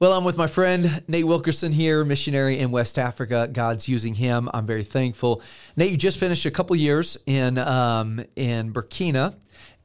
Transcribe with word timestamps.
Well, 0.00 0.12
I'm 0.12 0.24
with 0.24 0.36
my 0.36 0.48
friend 0.48 1.04
Nate 1.06 1.24
Wilkerson 1.24 1.70
here, 1.70 2.04
missionary 2.04 2.58
in 2.58 2.72
West 2.72 2.98
Africa. 2.98 3.48
God's 3.50 3.88
using 3.88 4.14
him. 4.14 4.50
I'm 4.52 4.66
very 4.66 4.82
thankful. 4.82 5.40
Nate, 5.76 5.92
you 5.92 5.96
just 5.96 6.18
finished 6.18 6.44
a 6.44 6.50
couple 6.50 6.74
years 6.74 7.16
in 7.26 7.58
um, 7.58 8.24
in 8.34 8.72
Burkina, 8.72 9.36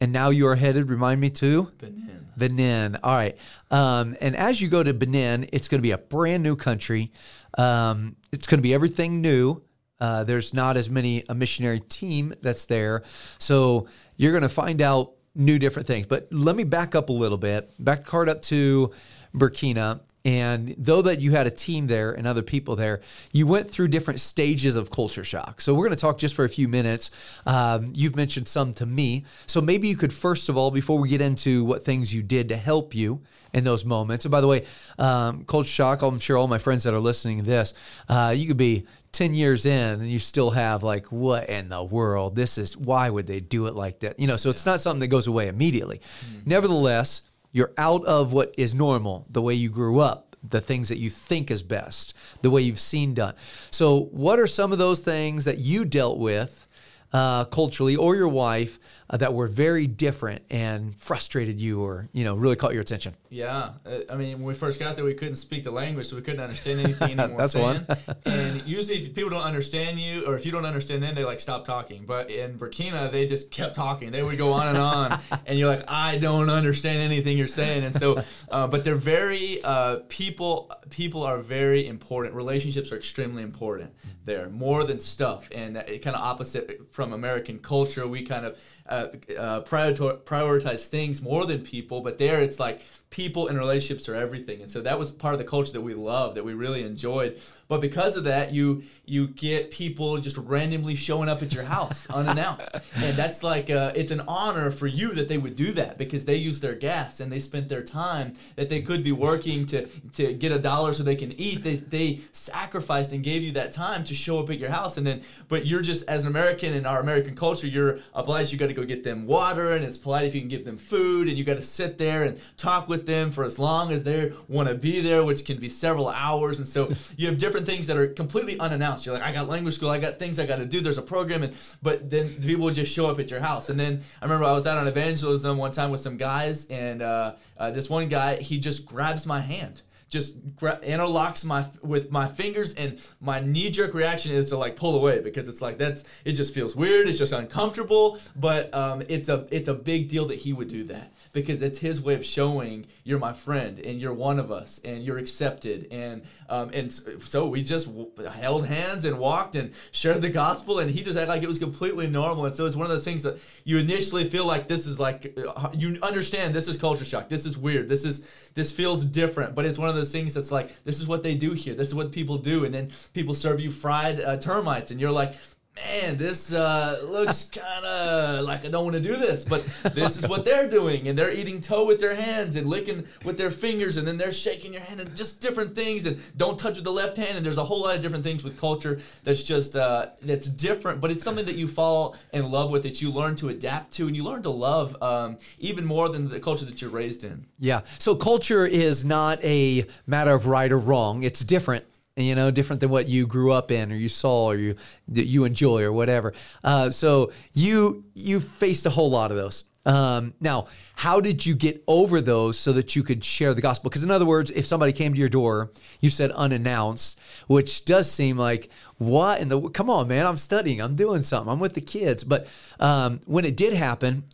and 0.02 0.12
now 0.12 0.32
you 0.32 0.48
are 0.48 0.56
headed. 0.56 0.90
Remind 0.90 1.22
me 1.22 1.30
to 1.30 1.72
Benin. 1.78 2.28
Benin. 2.36 2.98
All 3.04 3.14
right. 3.14 3.38
Um, 3.70 4.18
and 4.20 4.36
as 4.36 4.60
you 4.60 4.68
go 4.68 4.82
to 4.82 4.96
Benin, 4.96 5.48
it's 5.54 5.68
going 5.68 5.78
to 5.78 5.84
be 5.84 5.92
a 5.92 6.00
brand 6.00 6.42
new 6.42 6.56
country. 6.56 7.12
Um, 7.56 8.16
it's 8.32 8.48
going 8.48 8.58
to 8.58 8.64
be 8.64 8.74
everything 8.74 9.22
new. 9.22 9.62
Uh, 10.00 10.24
there's 10.24 10.56
not 10.56 10.76
as 10.76 10.90
many 10.90 11.24
a 11.30 11.36
missionary 11.36 11.82
team 11.82 12.34
that's 12.42 12.66
there, 12.66 13.04
so 13.38 13.88
you're 14.16 14.32
going 14.32 14.42
to 14.42 14.50
find 14.50 14.82
out 14.82 15.12
new 15.36 15.60
different 15.60 15.88
things. 15.88 16.08
But 16.08 16.30
let 16.32 16.56
me 16.56 16.64
back 16.64 16.96
up 16.96 17.10
a 17.10 17.14
little 17.14 17.38
bit. 17.38 17.70
Back 17.78 18.06
the 18.06 18.10
card 18.10 18.28
up 18.28 18.42
to 18.44 18.92
Burkina. 19.34 20.02
And 20.30 20.76
though 20.78 21.02
that 21.02 21.22
you 21.22 21.32
had 21.32 21.48
a 21.48 21.50
team 21.50 21.88
there 21.88 22.12
and 22.12 22.28
other 22.28 22.44
people 22.44 22.76
there, 22.76 23.02
you 23.32 23.48
went 23.48 23.72
through 23.72 23.88
different 23.88 24.20
stages 24.20 24.76
of 24.76 24.92
culture 24.92 25.24
shock. 25.24 25.60
So 25.60 25.74
we're 25.74 25.86
going 25.86 25.96
to 25.96 26.00
talk 26.00 26.20
just 26.20 26.36
for 26.36 26.46
a 26.46 26.50
few 26.50 26.68
minutes. 26.68 27.10
Um, 27.48 27.94
you've 27.96 28.16
mentioned 28.16 28.48
some 28.48 28.76
to 28.76 28.86
me. 28.86 29.26
So 29.48 29.60
maybe 29.60 29.88
you 29.88 29.98
could 29.98 30.14
first 30.14 30.48
of 30.48 30.56
all, 30.56 30.70
before 30.70 31.00
we 31.00 31.10
get 31.10 31.20
into 31.20 31.64
what 31.64 31.84
things 31.84 32.14
you 32.14 32.22
did 32.22 32.48
to 32.50 32.58
help 32.58 32.94
you 32.94 33.22
in 33.54 33.64
those 33.64 33.84
moments. 33.84 34.24
And 34.24 34.32
by 34.32 34.40
the 34.40 34.48
way, 34.48 34.68
um, 35.00 35.46
culture 35.46 35.68
shock. 35.68 36.04
I'm 36.04 36.20
sure 36.20 36.38
all 36.38 36.48
my 36.48 36.60
friends 36.60 36.84
that 36.84 36.94
are 36.94 37.00
listening 37.00 37.40
to 37.40 37.46
this, 37.46 37.74
uh, 38.08 38.32
you 38.38 38.48
could 38.48 38.58
be 38.58 38.86
10 39.14 39.34
years 39.34 39.66
in 39.66 40.00
and 40.02 40.12
you 40.12 40.20
still 40.20 40.52
have 40.52 40.84
like 40.84 41.08
what 41.08 41.50
in 41.50 41.70
the 41.70 41.84
world 41.84 42.36
this 42.36 42.60
is 42.60 42.78
why 42.78 43.10
would 43.10 43.26
they 43.26 43.40
do 43.40 43.66
it 43.66 43.74
like 43.74 44.02
that 44.02 44.20
you 44.20 44.28
know 44.28 44.36
so 44.36 44.52
it's 44.52 44.68
not 44.68 44.80
something 44.80 45.00
that 45.00 45.08
goes 45.08 45.26
away 45.26 45.48
immediately 45.48 45.98
mm-hmm. 45.98 46.48
nevertheless 46.48 47.24
you're 47.52 47.74
out 47.78 48.06
of 48.06 48.32
what 48.34 48.54
is 48.58 48.74
normal, 48.74 49.26
the 49.30 49.42
way 49.42 49.54
you 49.54 49.70
grew 49.70 50.00
up, 50.00 50.36
the 50.48 50.62
things 50.62 50.90
that 50.90 50.98
you 50.98 51.10
think 51.10 51.52
is 51.52 51.64
best, 51.64 52.16
the 52.42 52.50
way 52.50 52.62
you've 52.62 52.80
seen 52.80 53.14
done. 53.14 53.34
So, 53.72 54.06
what 54.12 54.40
are 54.40 54.48
some 54.48 54.72
of 54.72 54.78
those 54.78 55.00
things 55.00 55.46
that 55.46 55.58
you 55.58 55.86
dealt 55.86 56.20
with 56.20 56.68
uh, 57.12 57.46
culturally 57.46 57.96
or 57.96 58.16
your 58.16 58.28
wife 58.28 58.80
uh, 59.10 59.18
that 59.18 59.34
were 59.34 59.48
very 59.48 59.88
different 59.88 60.44
and 60.50 60.96
frustrated 60.96 61.60
you 61.60 61.82
or 61.82 62.08
you 62.14 62.24
know 62.24 62.36
really 62.36 62.56
caught 62.56 62.74
your 62.74 62.82
attention? 62.82 63.16
Yeah. 63.30 63.72
Uh, 63.86 64.00
i 64.12 64.16
mean 64.16 64.38
when 64.38 64.46
we 64.46 64.54
first 64.54 64.80
got 64.80 64.96
there 64.96 65.06
we 65.06 65.14
couldn't 65.14 65.36
speak 65.36 65.64
the 65.64 65.72
language 65.72 66.08
so 66.08 66.16
we 66.16 66.22
couldn't 66.22 66.40
understand 66.42 66.80
anything 66.80 67.12
anyone 67.20 67.38
That's 67.38 67.54
saying 67.54 67.86
one. 67.88 67.98
and 68.26 68.64
usually 68.66 68.98
if 68.98 69.16
people 69.16 69.30
don't 69.30 69.44
understand 69.44 70.00
you 70.00 70.26
or 70.26 70.36
if 70.36 70.46
you 70.46 70.52
don't 70.52 70.66
understand 70.66 71.04
them 71.04 71.16
they 71.16 71.24
like 71.24 71.40
stop 71.40 71.66
talking. 71.66 72.06
But 72.06 72.30
in 72.30 72.58
burkina 72.58 73.12
they 73.12 73.26
just 73.26 73.52
kept 73.52 73.76
talking. 73.76 74.12
They 74.12 74.24
would 74.24 74.38
go 74.38 74.54
on 74.54 74.68
and 74.68 74.78
on. 74.78 75.20
And 75.46 75.58
you're 75.58 75.70
like 75.70 75.84
i 75.88 76.18
don't 76.18 76.50
understand 76.50 77.02
anything 77.02 77.38
you're 77.38 77.48
saying. 77.48 77.84
And 77.84 77.96
so 77.96 78.24
uh, 78.50 78.68
but 78.68 78.84
they're 78.84 78.96
very 78.96 79.60
uh, 79.64 80.02
people 80.10 80.72
people 80.90 81.24
are 81.24 81.40
very 81.40 81.88
important. 81.88 82.36
Relationships 82.36 82.92
are 82.92 82.98
extremely 82.98 83.42
important 83.44 83.94
there 84.26 84.50
more 84.50 84.84
than 84.84 85.00
stuff. 85.00 85.50
And 85.54 85.78
it 85.78 86.00
kind 86.04 86.16
of 86.16 86.22
opposite 86.22 86.92
from 86.92 87.14
american 87.14 87.60
culture 87.60 88.08
we 88.08 88.24
kind 88.24 88.46
of 88.46 88.60
uh, 88.90 89.08
uh, 89.38 89.62
prioritize 89.62 90.88
things 90.88 91.22
more 91.22 91.46
than 91.46 91.62
people, 91.62 92.02
but 92.02 92.18
there 92.18 92.42
it's 92.42 92.60
like 92.60 92.82
people 93.10 93.48
and 93.48 93.58
relationships 93.58 94.08
are 94.08 94.16
everything. 94.16 94.62
And 94.62 94.70
so 94.70 94.82
that 94.82 95.00
was 95.00 95.12
part 95.12 95.34
of 95.34 95.40
the 95.40 95.46
culture 95.46 95.74
that 95.74 95.82
we 95.82 95.94
loved, 95.94 96.38
that 96.38 96.46
we 96.46 96.54
really 96.54 96.84
enjoyed. 96.84 97.40
But 97.68 97.82
because 97.82 98.18
of 98.18 98.24
that, 98.24 98.52
you 98.52 98.84
you 99.06 99.28
get 99.28 99.72
people 99.72 100.18
just 100.20 100.38
randomly 100.38 100.96
showing 100.96 101.30
up 101.30 101.42
at 101.42 101.54
your 101.54 101.64
house 101.64 102.08
unannounced, 102.10 102.76
and 102.96 103.16
that's 103.16 103.44
like 103.44 103.70
uh, 103.70 103.92
it's 103.96 104.12
an 104.12 104.22
honor 104.28 104.72
for 104.72 104.88
you 104.88 105.14
that 105.14 105.28
they 105.28 105.38
would 105.38 105.56
do 105.56 105.72
that 105.74 105.98
because 105.98 106.26
they 106.26 106.36
use 106.36 106.60
their 106.60 106.74
gas 106.74 107.20
and 107.20 107.32
they 107.32 107.40
spent 107.40 107.70
their 107.70 107.84
time 107.84 108.34
that 108.56 108.70
they 108.70 108.82
could 108.82 109.04
be 109.04 109.12
working 109.12 109.68
to 109.68 109.86
to 110.14 110.34
get 110.34 110.52
a 110.52 110.58
dollar 110.58 110.94
so 110.94 111.04
they 111.04 111.16
can 111.16 111.32
eat. 111.34 111.62
They 111.62 111.76
they 111.76 112.22
sacrificed 112.32 113.14
and 113.14 113.24
gave 113.24 113.44
you 113.44 113.52
that 113.52 113.72
time 113.72 114.04
to 114.06 114.16
show 114.16 114.40
up 114.40 114.50
at 114.50 114.58
your 114.58 114.72
house, 114.72 114.98
and 114.98 115.06
then 115.06 115.22
but 115.48 115.68
you're 115.68 115.84
just 115.84 116.10
as 116.10 116.24
an 116.24 116.30
American 116.30 116.74
in 116.74 116.88
our 116.88 117.00
American 117.00 117.36
culture, 117.36 117.68
you're 117.68 118.00
obliged. 118.16 118.52
You 118.52 118.58
got 118.58 118.68
to 118.68 118.74
go 118.74 118.84
get 118.84 119.04
them 119.04 119.28
water, 119.28 119.74
and 119.74 119.86
it's 119.86 119.98
polite 119.98 120.26
if 120.26 120.34
you 120.34 120.42
can 120.42 120.50
give 120.50 120.66
them 120.66 120.78
food, 120.78 121.28
and 121.28 121.38
you 121.38 121.44
got 121.44 121.58
to 121.58 121.64
sit 121.64 122.00
there 122.00 122.24
and 122.24 122.40
talk 122.58 122.90
with 122.90 122.99
them 123.06 123.32
for 123.32 123.44
as 123.44 123.60
long 123.60 123.92
as 123.92 124.04
they 124.04 124.34
want 124.48 124.70
to 124.70 124.76
be 124.76 125.02
there, 125.02 125.24
which 125.24 125.46
can 125.46 125.58
be 125.58 125.70
several 125.70 126.10
hours, 126.10 126.58
and 126.60 126.68
so 126.68 126.92
you 127.18 127.28
have 127.28 127.38
different 127.38 127.66
things 127.66 127.88
that 127.88 127.98
are 127.98 128.08
completely 128.08 128.60
unannounced. 128.60 129.06
You're 129.06 129.16
like, 129.16 129.24
I 129.24 129.32
got 129.32 129.48
language 129.48 129.76
school, 129.76 129.90
I 129.90 130.00
got 130.00 130.20
things 130.20 130.40
I 130.40 130.46
got 130.46 130.58
to 130.58 130.66
do. 130.66 130.82
There's 130.82 130.98
a 130.98 131.04
program, 131.04 131.44
and 131.44 131.56
but 131.82 132.10
then 132.10 132.30
people 132.30 132.70
just 132.72 132.94
show 132.94 133.10
up 133.10 133.20
at 133.20 133.32
your 133.32 133.40
house. 133.40 133.70
And 133.70 133.80
then 133.80 134.04
I 134.22 134.26
remember 134.26 134.46
I 134.46 134.52
was 134.54 134.68
out 134.68 134.78
on 134.78 134.88
evangelism 134.88 135.58
one 135.58 135.72
time 135.72 135.92
with 135.92 136.02
some 136.02 136.18
guys, 136.18 136.68
and 136.70 137.02
uh, 137.02 137.36
uh, 137.58 137.72
this 137.72 137.90
one 137.90 138.10
guy 138.10 138.38
he 138.38 138.60
just 138.60 138.86
grabs 138.86 139.26
my 139.26 139.42
hand 139.42 139.82
just 140.10 140.56
gra- 140.56 140.80
interlocks 140.84 141.46
my 141.46 141.66
with 141.82 142.12
my 142.12 142.28
fingers 142.28 142.74
and 142.74 143.00
my 143.22 143.40
knee 143.40 143.70
jerk 143.70 143.94
reaction 143.94 144.32
is 144.32 144.50
to 144.50 144.58
like 144.58 144.76
pull 144.76 144.96
away 144.96 145.22
because 145.22 145.48
it's 145.48 145.62
like 145.62 145.78
that's 145.78 146.04
it 146.26 146.34
just 146.34 146.54
feels 146.54 146.76
weird 146.76 147.08
it's 147.08 147.20
just 147.20 147.32
uncomfortable 147.32 148.20
but 148.36 148.74
um, 148.74 149.04
it's 149.08 149.30
a 149.30 149.48
it's 149.52 149.70
a 149.70 149.74
big 149.74 150.10
deal 150.10 150.26
that 150.26 150.40
he 150.40 150.52
would 150.52 150.68
do 150.68 150.84
that 150.84 151.14
because 151.32 151.62
it's 151.62 151.80
his 151.80 152.02
way 152.02 152.16
of 152.16 152.26
showing 152.26 152.88
you're 153.04 153.20
my 153.20 153.34
friend 153.34 153.80
and 153.80 154.00
you're 154.00 154.14
one 154.14 154.40
of 154.40 154.52
us 154.52 154.80
and 154.84 155.04
you're 155.04 155.18
accepted. 155.18 155.88
And 155.92 156.24
um, 156.48 156.72
and 156.74 156.92
so 156.92 157.48
we 157.48 157.64
just 157.64 157.90
held 158.34 158.66
hands 158.66 159.06
and 159.06 159.20
walked 159.20 159.56
and 159.56 159.74
shared 159.92 160.22
the 160.22 160.30
gospel 160.30 160.80
and 160.80 160.90
he 160.90 161.04
just 161.04 161.18
acted 161.18 161.30
like 161.30 161.44
it 161.44 161.48
was 161.48 161.60
completely 161.60 162.08
normal. 162.08 162.46
And 162.46 162.56
so 162.56 162.66
it's 162.66 162.76
one 162.76 162.86
of 162.86 162.92
those 162.92 163.06
things 163.06 163.24
that 163.24 163.38
you 163.64 163.78
initially 163.78 164.30
feel 164.30 164.46
like 164.46 164.68
this 164.68 164.88
is 164.88 165.00
like 165.00 165.38
uh, 165.38 165.70
you 165.74 166.00
understand 166.02 166.54
this 166.54 166.68
is 166.68 166.78
culture 166.78 167.06
shock 167.06 167.30
this 167.30 167.46
is 167.46 167.58
weird 167.58 167.90
this 167.90 168.04
is 168.04 168.30
this 168.56 168.72
feels 168.72 169.06
different. 169.06 169.56
But 169.56 169.66
it's 169.66 169.78
one 169.78 169.90
of 169.90 169.96
those 169.96 170.12
things 170.12 170.34
that's 170.34 170.52
like 170.52 170.84
this 170.84 171.00
is 171.00 171.08
what 171.08 171.24
they 171.24 171.36
do 171.36 171.54
here 171.54 171.76
this 171.76 171.88
is 171.88 171.96
what 171.96 172.12
people 172.12 172.38
do. 172.38 172.66
And 172.66 172.74
then 172.74 172.92
people 173.14 173.34
serve 173.34 173.60
you 173.60 173.72
fried 173.72 174.22
uh, 174.22 174.38
termites 174.38 174.92
and 174.92 175.00
you're 175.00 175.12
like 175.12 175.36
man, 175.76 176.18
this 176.18 176.54
uh, 176.54 177.02
looks 177.06 177.50
kind 177.54 177.86
of 177.86 178.46
like 178.46 178.66
I 178.66 178.70
don't 178.70 178.84
want 178.84 178.96
to 178.96 179.02
do 179.02 179.16
this, 179.16 179.44
but 179.46 179.64
this 179.94 180.18
is 180.18 180.28
what 180.28 180.46
they're 180.46 180.70
doing, 180.70 181.08
and 181.08 181.18
they're 181.18 181.34
eating 181.34 181.62
tô 181.62 181.86
with 181.86 182.00
their 182.00 182.16
hands 182.16 182.56
and 182.56 182.68
licking 182.68 183.06
with 183.24 183.38
their 183.38 183.52
fingers, 183.52 183.98
and 183.98 184.08
then 184.08 184.18
they're 184.18 184.32
shaking 184.32 184.74
your 184.74 184.82
hand 184.82 185.00
and 185.00 185.16
just 185.16 185.42
different 185.42 185.76
things, 185.76 186.06
and 186.06 186.22
don't 186.38 186.60
touch 186.60 186.76
with 186.76 186.84
the 186.84 186.92
left 186.92 187.18
hand, 187.18 187.38
and 187.38 187.46
there's 187.46 187.58
a 187.58 187.64
whole 187.64 187.82
lot 187.82 187.96
of 187.96 188.02
different 188.02 188.24
things 188.24 188.44
with 188.44 188.60
culture 188.60 189.00
that's 189.24 189.44
just 189.44 189.76
uh, 189.76 190.08
that's 190.22 190.48
different, 190.48 191.02
but 191.02 191.12
it's 191.12 191.24
something 191.24 191.46
that 191.46 191.56
you 191.56 191.68
fall 191.68 192.16
in 192.34 192.50
love 192.52 192.72
with, 192.72 192.84
that 192.84 193.02
you 193.02 193.12
learn 193.12 193.36
to 193.36 193.50
adapt 193.50 193.94
to, 193.94 194.08
and 194.08 194.16
you 194.16 194.24
learn 194.24 194.44
to 194.44 194.50
love 194.50 194.96
um, 195.02 195.38
even 195.60 195.86
more 195.86 196.10
than 196.10 196.30
the 196.30 196.40
culture 196.40 196.66
that 196.66 196.82
you're 196.82 196.90
raised 196.90 197.24
in. 197.24 197.46
Yeah. 197.60 197.82
So 198.00 198.16
culture 198.16 198.66
is 198.66 199.04
not 199.06 199.44
a 199.44 199.86
matter 200.08 200.34
of 200.34 200.48
right 200.48 200.72
or 200.72 200.78
wrong; 200.78 201.24
it's 201.24 201.42
different 201.42 201.86
you 202.22 202.36
know, 202.36 202.52
different 202.52 202.80
than 202.80 202.90
what 202.90 203.08
you 203.08 203.28
grew 203.28 203.52
up 203.52 203.72
in 203.72 203.92
or 203.92 203.96
you 203.96 204.10
saw 204.10 204.48
or 204.48 204.56
you 204.56 204.76
that 205.08 205.26
you 205.26 205.44
enjoy 205.44 205.84
or 205.84 205.92
whatever. 205.92 206.34
Uh, 206.64 206.92
so 206.92 207.32
you 207.54 208.06
you 208.14 208.40
faced 208.40 208.86
a 208.86 208.90
whole 208.90 209.10
lot 209.10 209.32
of 209.32 209.38
those. 209.38 209.66
Um, 209.86 210.34
now, 210.40 210.68
how 210.96 211.20
did 211.22 211.46
you 211.46 211.56
get 211.56 211.84
over 211.88 212.22
those 212.22 212.60
so 212.60 212.74
that 212.74 212.96
you 212.96 213.02
could 213.02 213.24
share 213.24 213.54
the 213.54 213.62
gospel? 213.62 213.90
Because 213.90 214.04
in 214.04 214.12
other 214.12 214.26
words, 214.26 214.52
if 214.52 214.66
somebody 214.66 214.92
came 214.92 215.14
to 215.14 215.20
your 215.20 215.30
door, 215.30 215.72
you 216.02 216.10
said 216.10 216.32
unannounced, 216.32 217.20
which 217.48 217.86
does 217.86 218.12
seem 218.12 218.38
like 218.38 218.70
what 218.98 219.40
in 219.40 219.48
the 219.48 219.62
come 219.70 219.90
on, 219.90 220.08
man, 220.08 220.28
I'm 220.28 220.38
studying, 220.38 220.82
I'm 220.82 220.96
doing 220.96 221.22
something, 221.22 221.52
I'm 221.52 221.60
with 221.60 221.74
the 221.74 221.82
kids. 221.82 222.24
But 222.24 222.48
um, 222.80 223.22
when 223.26 223.46
it 223.46 223.56
did 223.56 223.74
happen, 223.74 224.26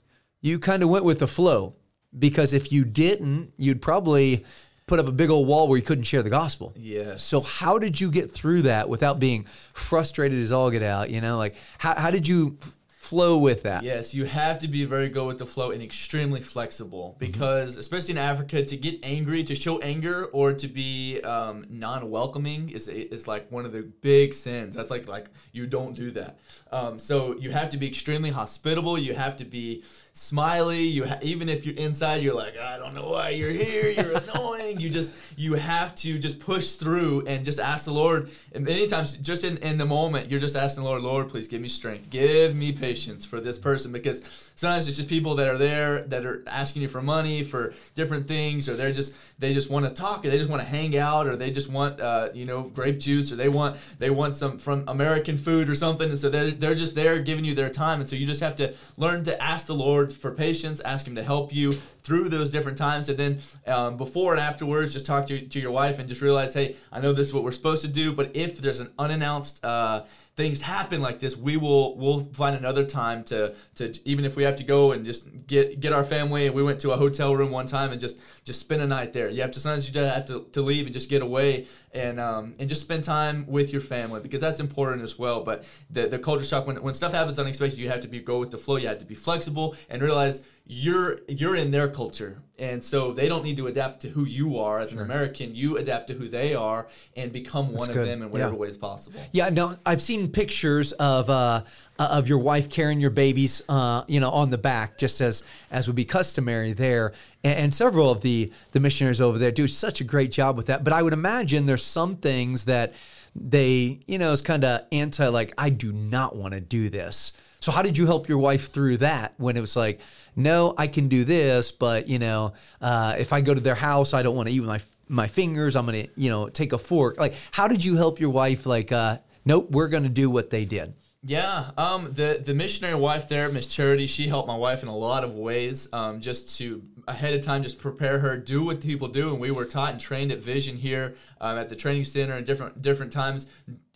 you 0.42 0.60
kind 0.60 0.84
of 0.84 0.90
went 0.90 1.06
with 1.06 1.20
the 1.20 1.28
flow 1.28 1.76
because 2.18 2.54
if 2.54 2.72
you 2.72 2.84
didn't, 2.84 3.54
you'd 3.58 3.82
probably 3.82 4.46
put 4.88 5.00
up 5.00 5.08
a 5.08 5.12
big 5.12 5.30
old 5.30 5.48
wall 5.48 5.68
where 5.68 5.78
you 5.78 5.84
couldn't 5.84 6.04
share 6.04 6.22
the 6.22 6.30
gospel. 6.30 6.74
Yes. 6.78 7.24
So 7.24 7.42
how 7.42 7.80
did 7.80 8.00
you 8.00 8.12
get 8.12 8.30
through 8.30 8.64
that 8.64 8.88
without 8.88 9.20
being 9.20 9.46
frustrated 9.74 10.40
as 10.40 10.52
all 10.52 10.70
get 10.70 10.84
out? 10.84 11.10
You 11.10 11.22
know, 11.22 11.38
like 11.38 11.56
how, 11.80 11.96
how 11.96 12.12
did 12.12 12.28
you 12.28 12.58
flow 13.06 13.38
with 13.38 13.64
that? 13.64 13.84
Yes, 13.84 14.14
you 14.16 14.26
have 14.26 14.60
to 14.60 14.68
be 14.68 14.84
very 14.84 15.10
good 15.10 15.26
with 15.28 15.38
the 15.38 15.46
flow 15.46 15.72
and 15.72 15.82
extremely 15.82 16.42
flexible 16.42 17.10
mm-hmm. 17.10 17.32
because, 17.32 17.72
mm-hmm. 17.72 17.80
especially 17.80 18.12
in 18.14 18.18
Africa, 18.18 18.64
to 18.64 18.78
get 18.78 19.00
angry, 19.04 19.44
to 19.44 19.56
show 19.56 19.80
anger, 19.80 20.26
or 20.26 20.54
to 20.54 20.68
be 20.68 21.22
um, 21.22 21.66
non-welcoming 21.70 22.70
is 22.70 22.88
is 22.88 23.28
like 23.28 23.52
one 23.52 23.66
of 23.66 23.72
the 23.72 23.84
big 24.02 24.34
sins. 24.34 24.76
That's 24.76 24.90
like 24.90 25.08
like 25.08 25.30
you 25.52 25.68
don't 25.68 25.96
do 25.96 26.12
that. 26.12 26.40
Um, 26.72 27.00
so 27.00 27.36
you 27.38 27.52
have 27.52 27.70
to 27.70 27.78
be 27.78 27.88
extremely 27.88 28.32
hospitable. 28.32 28.98
You 28.98 29.14
have 29.14 29.36
to 29.38 29.46
be 29.46 29.84
smiley. 30.16 30.82
You 30.82 31.06
ha- 31.06 31.20
even 31.22 31.50
if 31.50 31.66
you're 31.66 31.76
inside, 31.76 32.24
you're 32.24 32.34
like, 32.34 32.58
I 32.58 32.78
don't 32.78 32.96
know 32.96 33.10
why 33.10 33.30
you're 33.30 33.52
here. 33.52 33.90
You're 33.90 34.18
annoying. 34.30 34.80
You 34.80 34.90
just 34.90 35.14
you 35.38 35.54
have 35.56 35.94
to 35.96 36.18
just 36.18 36.40
push 36.40 36.74
through 36.74 37.28
and 37.28 37.46
just 37.46 37.60
ask 37.60 37.86
the 37.86 37.92
Lord. 37.92 38.32
And 38.54 38.66
many 38.66 38.88
times, 38.88 39.18
just 39.18 39.44
in, 39.44 39.58
in 39.58 39.78
the 39.78 39.86
moment, 39.86 40.32
you're 40.32 40.40
just 40.40 40.56
asking 40.56 40.84
the 40.84 40.90
Lord, 40.90 41.04
Lord, 41.04 41.30
please 41.30 41.48
give 41.48 41.62
me 41.62 41.68
strength, 41.68 42.10
give 42.10 42.56
me 42.56 42.72
patience 42.72 43.26
for 43.26 43.42
this 43.42 43.60
person 43.60 43.92
because 43.92 44.52
sometimes 44.56 44.88
it's 44.88 44.96
just 44.96 45.10
people 45.10 45.36
that 45.36 45.48
are 45.48 45.58
there 45.58 46.02
that 46.04 46.26
are 46.26 46.44
asking 46.48 46.82
you 46.82 46.88
for 46.88 47.02
money 47.02 47.44
for 47.44 47.74
different 47.94 48.28
things, 48.28 48.68
or 48.70 48.76
they're 48.76 48.94
just 48.94 49.16
they 49.38 49.54
just 49.54 49.70
want 49.70 49.86
to 49.88 49.94
talk, 49.94 50.26
or 50.26 50.30
they 50.30 50.38
just 50.38 50.50
want 50.50 50.62
to 50.62 50.68
hang 50.68 50.98
out, 50.98 51.28
or 51.28 51.36
they 51.36 51.52
just 51.52 51.70
want 51.70 52.00
uh, 52.00 52.30
you 52.34 52.46
know 52.46 52.64
grape 52.64 53.00
juice, 53.00 53.34
or 53.34 53.36
they 53.36 53.50
want 53.50 53.78
they 54.00 54.10
want 54.10 54.36
some 54.36 54.58
from 54.58 54.86
American 54.88 55.38
food 55.38 55.70
or 55.70 55.76
something, 55.76 56.10
and 56.10 56.18
so 56.18 56.30
they're 56.30 56.52
they're 56.52 56.76
just 56.76 56.96
there 56.96 57.20
giving 57.20 57.44
you 57.44 57.54
their 57.54 57.70
time, 57.70 58.00
and 58.00 58.10
so 58.10 58.16
you 58.16 58.26
just 58.26 58.42
have 58.42 58.56
to 58.56 58.74
learn 58.98 59.26
to 59.26 59.44
ask 59.44 59.68
the 59.68 59.76
Lord 59.76 60.05
For 60.14 60.32
patience, 60.32 60.80
ask 60.82 61.08
Him 61.08 61.16
to 61.16 61.24
help 61.24 61.54
you 61.54 61.74
through 62.06 62.30
those 62.30 62.52
different 62.52 62.78
times, 62.78 63.10
and 63.10 63.18
then 63.18 63.40
um, 63.66 63.98
before 63.98 64.32
and 64.32 64.40
afterwards, 64.40 64.94
just 64.94 65.08
talk 65.08 65.26
to, 65.26 65.42
to 65.42 65.60
your 65.60 65.72
wife 65.72 65.98
and 65.98 66.08
just 66.08 66.22
realize, 66.22 66.54
hey, 66.54 66.76
I 66.92 67.02
know 67.02 67.14
this 67.14 67.28
is 67.28 67.34
what 67.34 67.44
we're 67.44 67.52
supposed 67.52 67.82
to 67.82 67.88
do, 67.88 68.14
but 68.14 68.32
if 68.36 68.60
there's 68.60 68.80
an 68.80 68.92
unannounced 69.00 69.66
uh, 69.66 70.04
things 70.36 70.62
happen 70.62 71.02
like 71.02 71.20
this, 71.20 71.38
we 71.38 71.58
will 71.58 71.98
we'll 71.98 72.20
find 72.20 72.56
another 72.56 72.86
time 72.86 73.24
to 73.24 73.56
to 73.76 73.98
even 74.06 74.26
if 74.26 74.36
we 74.36 74.44
have 74.44 74.58
to 74.58 74.64
go 74.64 74.92
and 74.92 75.06
just 75.06 75.48
get 75.48 75.80
get 75.80 75.94
our 75.94 76.04
family. 76.04 76.46
And 76.46 76.56
we 76.56 76.62
went 76.62 76.80
to 76.82 76.92
a 76.92 76.98
hotel 76.98 77.36
room 77.36 77.52
one 77.52 77.66
time 77.66 77.92
and 77.92 78.02
just 78.02 78.20
just 78.44 78.60
spend 78.60 78.82
a 78.82 78.88
night 78.88 79.14
there. 79.14 79.30
You 79.30 79.42
have 79.42 79.52
to 79.52 79.60
sometimes 79.60 79.88
you 79.88 79.94
just 79.94 80.14
have 80.14 80.26
to, 80.26 80.46
to 80.52 80.62
leave 80.62 80.86
and 80.86 80.94
just 80.94 81.10
get 81.10 81.22
away 81.22 81.68
and 81.94 82.20
um, 82.20 82.54
and 82.60 82.68
just 82.68 82.82
spend 82.82 83.04
time 83.04 83.48
with 83.48 83.72
your 83.72 83.82
family 83.82 84.20
because 84.20 84.42
that's 84.42 84.60
important 84.60 85.04
as 85.04 85.18
well. 85.18 85.44
But 85.44 85.64
the 85.90 86.08
the 86.08 86.20
culture 86.20 86.46
shock 86.46 86.68
when 86.68 86.82
when 86.84 86.94
stuff 86.94 87.14
happens 87.14 87.40
unexpected, 87.40 87.80
you 87.80 87.90
have 87.90 88.02
to 88.02 88.08
be 88.08 88.20
go 88.20 88.40
with 88.40 88.52
the 88.52 88.58
flow. 88.58 88.76
You 88.76 88.90
have 88.90 89.00
to 89.00 89.06
be 89.06 89.16
flexible 89.16 89.76
and 89.90 90.02
realize 90.02 90.46
you're 90.68 91.20
you're 91.28 91.56
in 91.56 91.70
their 91.70 91.88
culture 91.88 92.42
and 92.58 92.84
so 92.84 93.12
they 93.12 93.28
don't 93.28 93.44
need 93.44 93.58
to 93.58 93.68
adapt 93.68 94.02
to 94.02 94.08
who 94.10 94.26
you 94.26 94.58
are 94.58 94.80
as 94.80 94.90
sure. 94.90 95.00
an 95.00 95.06
american 95.06 95.54
you 95.54 95.78
adapt 95.78 96.08
to 96.08 96.14
who 96.14 96.28
they 96.28 96.56
are 96.56 96.88
and 97.16 97.32
become 97.32 97.68
That's 97.68 97.80
one 97.80 97.88
good. 97.90 97.98
of 97.98 98.08
them 98.08 98.24
in 98.24 98.32
whatever 98.32 98.54
yeah. 98.54 98.60
way 98.60 98.68
is 98.70 98.78
possible 98.78 99.20
yeah 99.32 99.50
no 99.50 99.78
i've 99.86 100.02
seen 100.02 100.28
pictures 100.32 100.92
of 100.94 101.30
uh, 101.30 101.62
uh 102.00 102.08
of 102.12 102.28
your 102.28 102.40
wife 102.40 102.68
carrying 102.70 103.00
your 103.00 103.12
babies 103.12 103.62
uh, 103.70 104.04
you 104.08 104.20
know 104.20 104.32
on 104.32 104.50
the 104.50 104.58
back 104.58 104.98
just 104.98 105.22
as 105.22 105.44
as 105.70 105.86
would 105.86 105.96
be 105.96 106.06
customary 106.06 106.74
there 106.74 107.14
and, 107.44 107.60
and 107.60 107.74
several 107.76 108.10
of 108.10 108.22
the 108.22 108.52
the 108.72 108.80
missionaries 108.80 109.22
over 109.22 109.38
there 109.38 109.52
do 109.52 109.68
such 109.68 110.02
a 110.02 110.04
great 110.04 110.32
job 110.32 110.58
with 110.58 110.66
that 110.66 110.84
but 110.84 110.94
i 110.94 111.04
would 111.04 111.14
imagine 111.14 111.68
there's 111.68 111.86
some 111.86 112.16
things 112.16 112.66
that 112.66 112.94
they 113.36 114.00
you 114.08 114.18
know 114.18 114.32
is 114.32 114.42
kind 114.42 114.64
of 114.64 114.82
anti 114.92 115.28
like 115.28 115.54
i 115.60 115.70
do 115.70 115.92
not 115.92 116.36
want 116.36 116.56
to 116.56 116.60
do 116.60 116.90
this 116.90 117.34
so 117.66 117.72
how 117.72 117.82
did 117.82 117.98
you 117.98 118.06
help 118.06 118.30
your 118.30 118.38
wife 118.38 118.72
through 118.72 118.98
that 118.98 119.34
when 119.38 119.58
it 119.58 119.60
was 119.60 119.76
like, 119.76 120.00
no, 120.36 120.76
I 120.78 120.86
can 120.86 121.08
do 121.08 121.24
this, 121.24 121.72
but 121.72 122.08
you 122.08 122.20
know, 122.20 122.54
uh, 122.80 123.16
if 123.18 123.34
I 123.34 123.42
go 123.42 123.56
to 123.56 123.60
their 123.60 123.74
house, 123.74 124.14
I 124.14 124.22
don't 124.22 124.36
want 124.36 124.50
to 124.50 124.54
eat 124.54 124.60
with 124.60 124.70
my 124.70 124.82
my 125.08 125.26
fingers. 125.26 125.76
I'm 125.76 125.88
gonna, 125.88 126.06
you 126.16 126.30
know, 126.30 126.48
take 126.48 126.74
a 126.74 126.78
fork. 126.78 127.20
Like, 127.20 127.34
how 127.50 127.68
did 127.68 127.84
you 127.84 127.96
help 127.96 128.20
your 128.20 128.30
wife? 128.30 128.68
Like, 128.68 128.92
uh, 128.92 129.18
nope, 129.46 129.72
we're 129.72 129.88
gonna 129.88 130.10
do 130.10 130.30
what 130.30 130.52
they 130.52 130.64
did. 130.64 130.94
Yeah, 131.24 131.72
um, 131.76 132.14
the 132.14 132.40
the 132.46 132.54
missionary 132.54 133.00
wife 133.00 133.28
there, 133.28 133.50
Miss 133.50 133.66
Charity, 133.66 134.06
she 134.06 134.28
helped 134.28 134.48
my 134.48 134.56
wife 134.56 134.84
in 134.84 134.88
a 134.88 134.96
lot 134.96 135.24
of 135.24 135.34
ways. 135.34 135.90
Um, 135.92 136.22
just 136.22 136.60
to 136.60 136.84
ahead 137.08 137.34
of 137.34 137.44
time, 137.44 137.64
just 137.64 137.80
prepare 137.80 138.20
her, 138.20 138.38
do 138.38 138.64
what 138.64 138.80
people 138.80 139.08
do, 139.08 139.32
and 139.32 139.40
we 139.40 139.50
were 139.50 139.66
taught 139.66 139.90
and 139.90 140.00
trained 140.00 140.32
at 140.32 140.38
Vision 140.38 140.78
here 140.78 141.16
um, 141.42 141.58
at 141.58 141.70
the 141.70 141.76
training 141.76 142.04
center 142.04 142.36
and 142.36 142.46
different 142.46 142.84
different 142.84 143.12
times 143.12 143.48